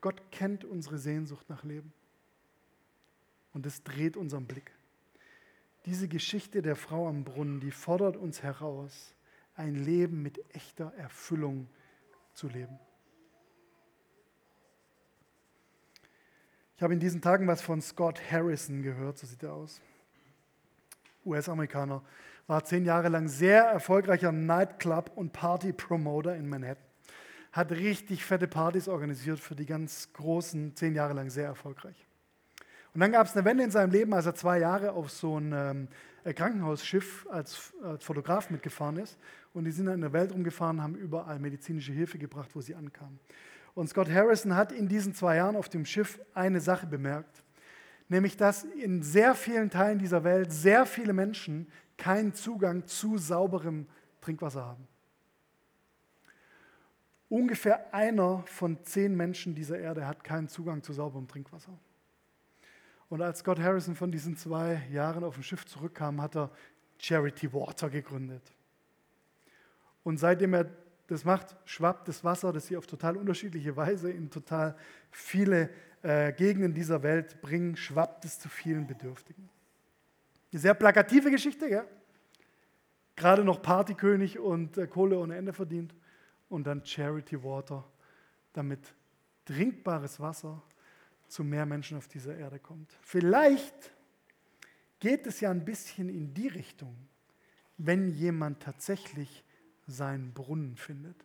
Gott 0.00 0.30
kennt 0.32 0.64
unsere 0.64 0.98
Sehnsucht 0.98 1.48
nach 1.48 1.62
Leben. 1.62 1.92
Und 3.52 3.64
es 3.64 3.82
dreht 3.82 4.16
unseren 4.16 4.46
Blick. 4.46 4.75
Diese 5.86 6.08
Geschichte 6.08 6.62
der 6.62 6.74
Frau 6.74 7.08
am 7.08 7.22
Brunnen, 7.22 7.60
die 7.60 7.70
fordert 7.70 8.16
uns 8.16 8.42
heraus, 8.42 9.14
ein 9.54 9.76
Leben 9.76 10.20
mit 10.20 10.38
echter 10.54 10.92
Erfüllung 10.96 11.68
zu 12.34 12.48
leben. 12.48 12.78
Ich 16.76 16.82
habe 16.82 16.92
in 16.92 17.00
diesen 17.00 17.22
Tagen 17.22 17.46
was 17.46 17.62
von 17.62 17.80
Scott 17.80 18.20
Harrison 18.30 18.82
gehört, 18.82 19.16
so 19.16 19.26
sieht 19.26 19.44
er 19.44 19.54
aus. 19.54 19.80
US-Amerikaner, 21.24 22.02
war 22.48 22.64
zehn 22.64 22.84
Jahre 22.84 23.08
lang 23.08 23.28
sehr 23.28 23.64
erfolgreicher 23.64 24.32
Nightclub- 24.32 25.16
und 25.16 25.32
Party-Promoter 25.32 26.36
in 26.36 26.48
Manhattan. 26.48 26.84
Hat 27.52 27.70
richtig 27.70 28.24
fette 28.24 28.46
Partys 28.48 28.88
organisiert 28.88 29.38
für 29.38 29.54
die 29.54 29.66
ganz 29.66 30.12
Großen, 30.12 30.76
zehn 30.76 30.94
Jahre 30.94 31.14
lang 31.14 31.30
sehr 31.30 31.46
erfolgreich. 31.46 32.05
Und 32.96 33.00
dann 33.00 33.12
gab 33.12 33.26
es 33.26 33.36
eine 33.36 33.44
Wende 33.44 33.62
in 33.62 33.70
seinem 33.70 33.90
Leben, 33.90 34.14
als 34.14 34.24
er 34.24 34.34
zwei 34.34 34.58
Jahre 34.58 34.92
auf 34.92 35.10
so 35.10 35.38
ein 35.38 35.52
ähm, 35.52 35.88
Krankenhausschiff 36.34 37.26
als, 37.30 37.74
als, 37.82 38.02
Fotograf 38.02 38.48
mitgefahren 38.48 38.96
ist. 38.96 39.18
Und 39.52 39.64
die 39.64 39.70
sind 39.70 39.86
in 39.88 40.00
der 40.00 40.14
Welt 40.14 40.32
rumgefahren, 40.32 40.82
haben 40.82 40.94
überall 40.94 41.38
medizinische 41.38 41.92
Hilfe 41.92 42.16
gebracht, 42.16 42.48
wo 42.54 42.62
sie 42.62 42.74
ankamen. 42.74 43.20
Und 43.74 43.90
Scott 43.90 44.08
Harrison 44.10 44.56
hat 44.56 44.72
in 44.72 44.88
diesen 44.88 45.12
zwei 45.12 45.36
Jahren 45.36 45.56
auf 45.56 45.68
dem 45.68 45.84
Schiff 45.84 46.18
eine 46.32 46.58
Sache 46.58 46.86
bemerkt, 46.86 47.42
nämlich 48.08 48.38
dass 48.38 48.64
in 48.64 49.02
sehr 49.02 49.34
vielen 49.34 49.68
Teilen 49.68 49.98
dieser 49.98 50.24
Welt 50.24 50.50
sehr 50.50 50.86
viele 50.86 51.12
Menschen 51.12 51.70
keinen 51.98 52.32
Zugang 52.32 52.86
zu 52.86 53.18
sauberem 53.18 53.86
Trinkwasser 54.22 54.64
haben. 54.64 54.88
Ungefähr 57.28 57.92
einer 57.92 58.42
von 58.46 58.82
zehn 58.84 59.14
Menschen 59.14 59.54
dieser 59.54 59.78
Erde 59.78 60.06
hat 60.06 60.24
keinen 60.24 60.48
Zugang 60.48 60.82
zu 60.82 60.94
sauberem 60.94 61.28
Trinkwasser. 61.28 61.78
Und 63.08 63.22
als 63.22 63.40
Scott 63.40 63.60
Harrison 63.60 63.94
von 63.94 64.10
diesen 64.10 64.36
zwei 64.36 64.82
Jahren 64.90 65.22
auf 65.22 65.34
dem 65.34 65.42
Schiff 65.42 65.64
zurückkam, 65.64 66.20
hat 66.20 66.36
er 66.36 66.50
Charity 66.98 67.52
Water 67.52 67.88
gegründet. 67.88 68.42
Und 70.02 70.18
seitdem 70.18 70.54
er 70.54 70.70
das 71.06 71.24
macht, 71.24 71.56
schwappt 71.64 72.08
das 72.08 72.24
Wasser, 72.24 72.52
das 72.52 72.66
sie 72.66 72.76
auf 72.76 72.86
total 72.86 73.16
unterschiedliche 73.16 73.76
Weise 73.76 74.10
in 74.10 74.30
total 74.30 74.76
viele 75.10 75.70
äh, 76.02 76.32
Gegenden 76.32 76.74
dieser 76.74 77.02
Welt 77.02 77.40
bringen, 77.40 77.76
schwappt 77.76 78.24
es 78.24 78.40
zu 78.40 78.48
vielen 78.48 78.86
Bedürftigen. 78.86 79.48
Eine 80.52 80.60
sehr 80.60 80.74
plakative 80.74 81.30
Geschichte, 81.30 81.68
ja? 81.68 81.84
Gerade 83.14 83.44
noch 83.44 83.62
Partykönig 83.62 84.38
und 84.38 84.78
äh, 84.78 84.86
Kohle 84.86 85.18
ohne 85.18 85.36
Ende 85.36 85.52
verdient 85.52 85.94
und 86.48 86.66
dann 86.66 86.84
Charity 86.84 87.42
Water, 87.42 87.84
damit 88.52 88.94
trinkbares 89.44 90.18
Wasser 90.18 90.60
zu 91.28 91.44
mehr 91.44 91.66
Menschen 91.66 91.98
auf 91.98 92.08
dieser 92.08 92.36
Erde 92.36 92.58
kommt. 92.58 92.96
Vielleicht 93.02 93.92
geht 94.98 95.26
es 95.26 95.40
ja 95.40 95.50
ein 95.50 95.64
bisschen 95.64 96.08
in 96.08 96.34
die 96.34 96.48
Richtung, 96.48 96.96
wenn 97.78 98.08
jemand 98.08 98.62
tatsächlich 98.62 99.44
seinen 99.86 100.32
Brunnen 100.32 100.76
findet. 100.76 101.24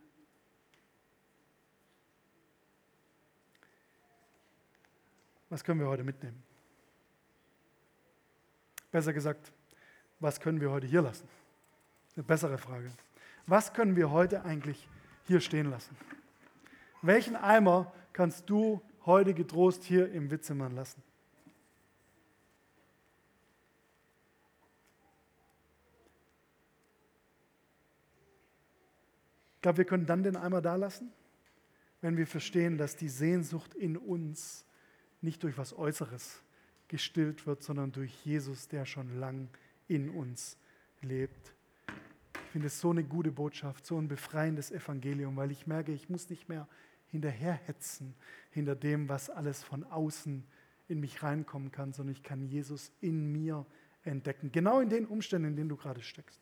Was 5.49 5.63
können 5.63 5.79
wir 5.79 5.87
heute 5.87 6.03
mitnehmen? 6.03 6.41
Besser 8.91 9.13
gesagt, 9.13 9.51
was 10.19 10.39
können 10.39 10.61
wir 10.61 10.69
heute 10.71 10.87
hier 10.87 11.01
lassen? 11.01 11.27
Eine 12.15 12.23
bessere 12.23 12.57
Frage. 12.57 12.91
Was 13.47 13.73
können 13.73 13.95
wir 13.95 14.11
heute 14.11 14.43
eigentlich 14.45 14.87
hier 15.25 15.41
stehen 15.41 15.69
lassen? 15.69 15.95
Welchen 17.01 17.35
Eimer 17.35 17.91
kannst 18.13 18.49
du 18.49 18.81
heute 19.05 19.33
getrost 19.33 19.83
hier 19.83 20.11
im 20.11 20.31
Witzemann 20.31 20.75
lassen? 20.75 21.01
Ich 29.55 29.61
glaube, 29.61 29.77
wir 29.77 29.85
können 29.85 30.07
dann 30.07 30.23
den 30.23 30.35
Eimer 30.35 30.61
da 30.61 30.75
lassen, 30.75 31.11
wenn 32.01 32.17
wir 32.17 32.25
verstehen, 32.25 32.79
dass 32.79 32.95
die 32.95 33.09
Sehnsucht 33.09 33.75
in 33.75 33.95
uns 33.95 34.65
nicht 35.21 35.43
durch 35.43 35.55
was 35.57 35.77
Äußeres 35.77 36.41
gestillt 36.87 37.45
wird, 37.45 37.61
sondern 37.61 37.91
durch 37.91 38.25
Jesus, 38.25 38.67
der 38.67 38.85
schon 38.85 39.19
lang 39.19 39.49
in 39.87 40.09
uns 40.09 40.57
lebt. 41.01 41.53
Ich 42.33 42.51
finde 42.53 42.67
es 42.67 42.81
so 42.81 42.89
eine 42.89 43.03
gute 43.03 43.31
Botschaft, 43.31 43.85
so 43.85 43.97
ein 43.97 44.07
befreiendes 44.07 44.71
Evangelium, 44.71 45.37
weil 45.37 45.51
ich 45.51 45.67
merke, 45.67 45.91
ich 45.91 46.09
muss 46.09 46.29
nicht 46.29 46.49
mehr 46.49 46.67
hinterherhetzen 47.11 48.15
hinter 48.49 48.75
dem, 48.75 49.09
was 49.09 49.29
alles 49.29 49.63
von 49.63 49.83
außen 49.83 50.43
in 50.87 50.99
mich 50.99 51.21
reinkommen 51.23 51.71
kann, 51.71 51.93
sondern 51.93 52.13
ich 52.13 52.23
kann 52.23 52.41
Jesus 52.41 52.91
in 53.01 53.31
mir 53.31 53.65
entdecken. 54.03 54.51
Genau 54.51 54.79
in 54.79 54.89
den 54.89 55.05
Umständen, 55.05 55.49
in 55.49 55.55
denen 55.55 55.69
du 55.69 55.77
gerade 55.77 56.01
steckst. 56.01 56.41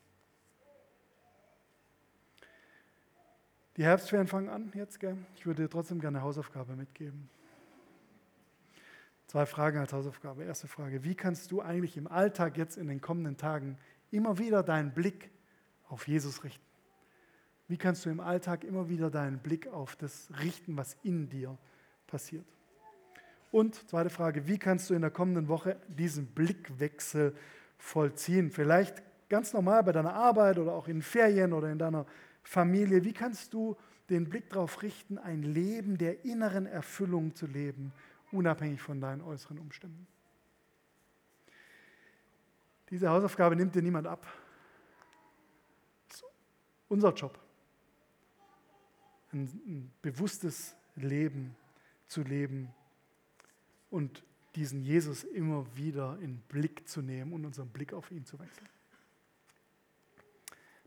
Die 3.76 3.84
Herbstferien 3.84 4.26
fangen 4.26 4.48
an 4.48 4.72
jetzt, 4.74 5.00
gell? 5.00 5.16
Ich 5.36 5.46
würde 5.46 5.62
dir 5.62 5.68
trotzdem 5.68 6.00
gerne 6.00 6.18
eine 6.18 6.26
Hausaufgabe 6.26 6.74
mitgeben. 6.74 7.28
Zwei 9.26 9.46
Fragen 9.46 9.78
als 9.78 9.92
Hausaufgabe. 9.92 10.42
Erste 10.44 10.66
Frage, 10.66 11.04
wie 11.04 11.14
kannst 11.14 11.52
du 11.52 11.62
eigentlich 11.62 11.96
im 11.96 12.08
Alltag 12.08 12.56
jetzt 12.58 12.76
in 12.76 12.88
den 12.88 13.00
kommenden 13.00 13.36
Tagen 13.36 13.78
immer 14.10 14.38
wieder 14.38 14.62
deinen 14.62 14.92
Blick 14.92 15.30
auf 15.88 16.08
Jesus 16.08 16.42
richten? 16.42 16.69
Wie 17.70 17.76
kannst 17.76 18.04
du 18.04 18.10
im 18.10 18.18
Alltag 18.18 18.64
immer 18.64 18.88
wieder 18.88 19.12
deinen 19.12 19.38
Blick 19.38 19.68
auf 19.68 19.94
das 19.94 20.28
richten, 20.42 20.76
was 20.76 20.96
in 21.04 21.28
dir 21.28 21.56
passiert? 22.08 22.44
Und 23.52 23.88
zweite 23.88 24.10
Frage, 24.10 24.48
wie 24.48 24.58
kannst 24.58 24.90
du 24.90 24.94
in 24.94 25.02
der 25.02 25.12
kommenden 25.12 25.46
Woche 25.46 25.76
diesen 25.86 26.26
Blickwechsel 26.26 27.32
vollziehen? 27.78 28.50
Vielleicht 28.50 29.00
ganz 29.28 29.52
normal 29.52 29.84
bei 29.84 29.92
deiner 29.92 30.14
Arbeit 30.14 30.58
oder 30.58 30.72
auch 30.72 30.88
in 30.88 31.00
Ferien 31.00 31.52
oder 31.52 31.70
in 31.70 31.78
deiner 31.78 32.06
Familie. 32.42 33.04
Wie 33.04 33.12
kannst 33.12 33.54
du 33.54 33.76
den 34.08 34.28
Blick 34.28 34.50
darauf 34.50 34.82
richten, 34.82 35.16
ein 35.16 35.44
Leben 35.44 35.96
der 35.96 36.24
inneren 36.24 36.66
Erfüllung 36.66 37.36
zu 37.36 37.46
leben, 37.46 37.92
unabhängig 38.32 38.82
von 38.82 39.00
deinen 39.00 39.20
äußeren 39.20 39.60
Umständen? 39.60 40.08
Diese 42.90 43.08
Hausaufgabe 43.08 43.54
nimmt 43.54 43.76
dir 43.76 43.82
niemand 43.82 44.08
ab. 44.08 44.26
Das 46.08 46.16
ist 46.16 46.24
unser 46.88 47.14
Job. 47.14 47.38
Ein, 49.32 49.92
bewusstes 50.02 50.74
Leben 50.96 51.54
zu 52.06 52.22
leben 52.22 52.74
und 53.90 54.24
diesen 54.56 54.82
Jesus 54.82 55.22
immer 55.24 55.64
wieder 55.76 56.18
in 56.20 56.38
Blick 56.48 56.88
zu 56.88 57.02
nehmen 57.02 57.32
und 57.32 57.44
unseren 57.44 57.68
Blick 57.68 57.92
auf 57.92 58.10
ihn 58.10 58.24
zu 58.24 58.38
wechseln. 58.38 58.68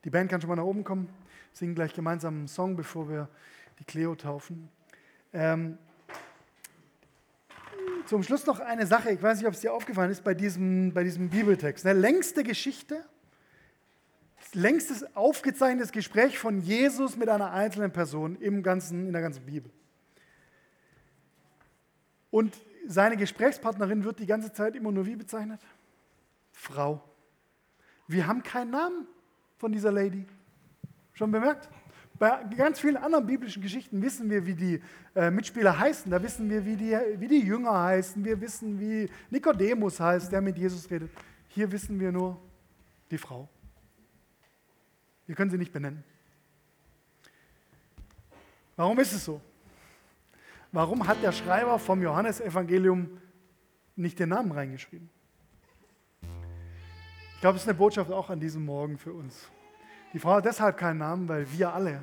Die 0.03 0.09
Band 0.09 0.29
kann 0.29 0.41
schon 0.41 0.49
mal 0.49 0.57
nach 0.57 0.63
oben 0.63 0.83
kommen, 0.83 1.07
singen 1.53 1.75
gleich 1.75 1.93
gemeinsam 1.93 2.35
einen 2.39 2.47
Song, 2.49 2.75
bevor 2.75 3.07
wir 3.09 3.29
die 3.79 3.85
Cleo 3.85 4.15
taufen. 4.15 4.69
Ähm, 5.31 5.77
zum 8.05 8.21
Schluss 8.21 8.45
noch 8.45 8.59
eine 8.59 8.85
Sache, 8.85 9.11
ich 9.11 9.21
weiß 9.21 9.37
nicht, 9.37 9.47
ob 9.47 9.53
es 9.53 9.61
dir 9.61 9.73
aufgefallen 9.73 10.11
ist 10.11 10.23
bei 10.23 10.33
diesem, 10.33 10.93
bei 10.93 11.03
diesem 11.03 11.29
Bibeltext. 11.29 11.85
Eine 11.85 11.97
längste 11.97 12.43
Geschichte, 12.43 13.05
längstes 14.55 15.15
aufgezeichnetes 15.15 15.91
Gespräch 15.91 16.37
von 16.37 16.61
Jesus 16.61 17.17
mit 17.17 17.29
einer 17.29 17.51
einzelnen 17.51 17.91
Person 17.91 18.35
im 18.39 18.63
ganzen, 18.63 19.07
in 19.07 19.13
der 19.13 19.21
ganzen 19.21 19.45
Bibel. 19.45 19.71
Und 22.29 22.57
seine 22.87 23.17
Gesprächspartnerin 23.17 24.03
wird 24.03 24.19
die 24.19 24.25
ganze 24.25 24.51
Zeit 24.51 24.75
immer 24.75 24.91
nur 24.91 25.05
wie 25.05 25.15
bezeichnet? 25.15 25.61
Frau. 26.51 27.03
Wir 28.07 28.27
haben 28.27 28.43
keinen 28.43 28.71
Namen 28.71 29.07
von 29.57 29.71
dieser 29.71 29.91
Lady. 29.91 30.25
Schon 31.13 31.31
bemerkt? 31.31 31.69
Bei 32.19 32.43
ganz 32.55 32.79
vielen 32.79 32.97
anderen 32.97 33.25
biblischen 33.25 33.61
Geschichten 33.61 34.01
wissen 34.01 34.29
wir, 34.29 34.45
wie 34.45 34.53
die 34.53 34.81
äh, 35.15 35.31
Mitspieler 35.31 35.77
heißen. 35.77 36.11
Da 36.11 36.21
wissen 36.21 36.49
wir, 36.49 36.65
wie 36.65 36.75
die, 36.75 36.97
wie 37.17 37.27
die 37.27 37.41
Jünger 37.41 37.81
heißen. 37.83 38.23
Wir 38.23 38.39
wissen, 38.39 38.79
wie 38.79 39.09
Nikodemus 39.29 39.99
heißt, 39.99 40.31
der 40.31 40.41
mit 40.41 40.57
Jesus 40.57 40.89
redet. 40.89 41.11
Hier 41.49 41.71
wissen 41.71 41.99
wir 41.99 42.11
nur 42.11 42.39
die 43.09 43.17
Frau. 43.17 43.49
Wir 45.25 45.35
können 45.35 45.51
sie 45.51 45.57
nicht 45.57 45.71
benennen. 45.71 46.03
Warum 48.75 48.99
ist 48.99 49.13
es 49.13 49.25
so? 49.25 49.39
Warum 50.71 51.07
hat 51.07 51.21
der 51.21 51.31
Schreiber 51.31 51.77
vom 51.77 52.01
Johannesevangelium 52.01 53.21
nicht 53.95 54.19
den 54.19 54.29
Namen 54.29 54.51
reingeschrieben? 54.51 55.09
Ich 57.35 57.41
glaube, 57.41 57.57
es 57.57 57.63
ist 57.63 57.69
eine 57.69 57.77
Botschaft 57.77 58.11
auch 58.11 58.29
an 58.29 58.39
diesem 58.39 58.65
Morgen 58.65 58.97
für 58.97 59.13
uns. 59.13 59.49
Die 60.13 60.19
Frau 60.19 60.35
hat 60.35 60.45
deshalb 60.45 60.77
keinen 60.77 60.99
Namen, 60.99 61.27
weil 61.27 61.51
wir 61.51 61.73
alle 61.73 62.01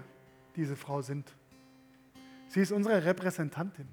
diese 0.54 0.76
Frau 0.76 1.02
sind. 1.02 1.32
Sie 2.48 2.60
ist 2.60 2.72
unsere 2.72 3.04
Repräsentantin. 3.04 3.88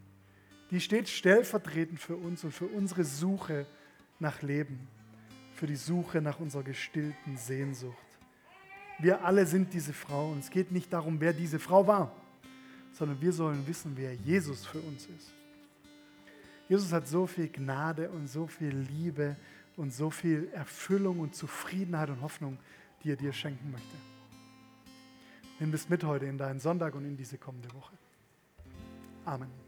Die 0.72 0.82
steht 0.82 1.08
stellvertretend 1.08 2.00
für 2.00 2.16
uns 2.16 2.44
und 2.44 2.52
für 2.52 2.66
unsere 2.66 3.04
Suche 3.04 3.66
nach 4.20 4.42
Leben, 4.42 4.88
für 5.54 5.68
die 5.68 5.76
Suche 5.76 6.22
nach 6.22 6.40
unserer 6.40 6.64
gestillten 6.64 7.38
Sehnsucht. 7.38 8.07
Wir 9.00 9.24
alle 9.24 9.46
sind 9.46 9.74
diese 9.74 9.94
Frau 9.94 10.32
und 10.32 10.40
es 10.40 10.50
geht 10.50 10.72
nicht 10.72 10.92
darum, 10.92 11.20
wer 11.20 11.34
diese 11.34 11.60
Frau 11.60 11.86
war, 11.86 12.12
sondern 12.94 13.22
wir 13.22 13.32
sollen 13.32 13.66
wissen, 13.68 13.94
wer 13.96 14.14
Jesus 14.14 14.66
für 14.66 14.80
uns 14.80 15.06
ist. 15.06 15.34
Jesus 16.68 16.92
hat 16.92 17.08
so 17.08 17.28
viel 17.28 17.48
Gnade 17.48 18.10
und 18.10 18.28
so 18.28 18.48
viel 18.48 18.76
Liebe 18.76 19.36
und 19.76 19.94
so 19.94 20.10
viel 20.10 20.50
Erfüllung 20.52 21.20
und 21.20 21.36
Zufriedenheit 21.36 22.10
und 22.10 22.22
Hoffnung, 22.22 22.58
die 23.04 23.12
er 23.12 23.16
dir 23.16 23.32
schenken 23.32 23.72
möchte. 23.72 23.96
Nimm 25.60 25.72
das 25.72 25.88
mit 25.90 26.04
heute 26.04 26.26
in 26.26 26.38
deinen 26.38 26.60
Sonntag 26.60 26.96
und 26.96 27.06
in 27.06 27.16
diese 27.16 27.38
kommende 27.38 27.74
Woche. 27.74 27.94
Amen. 29.26 29.67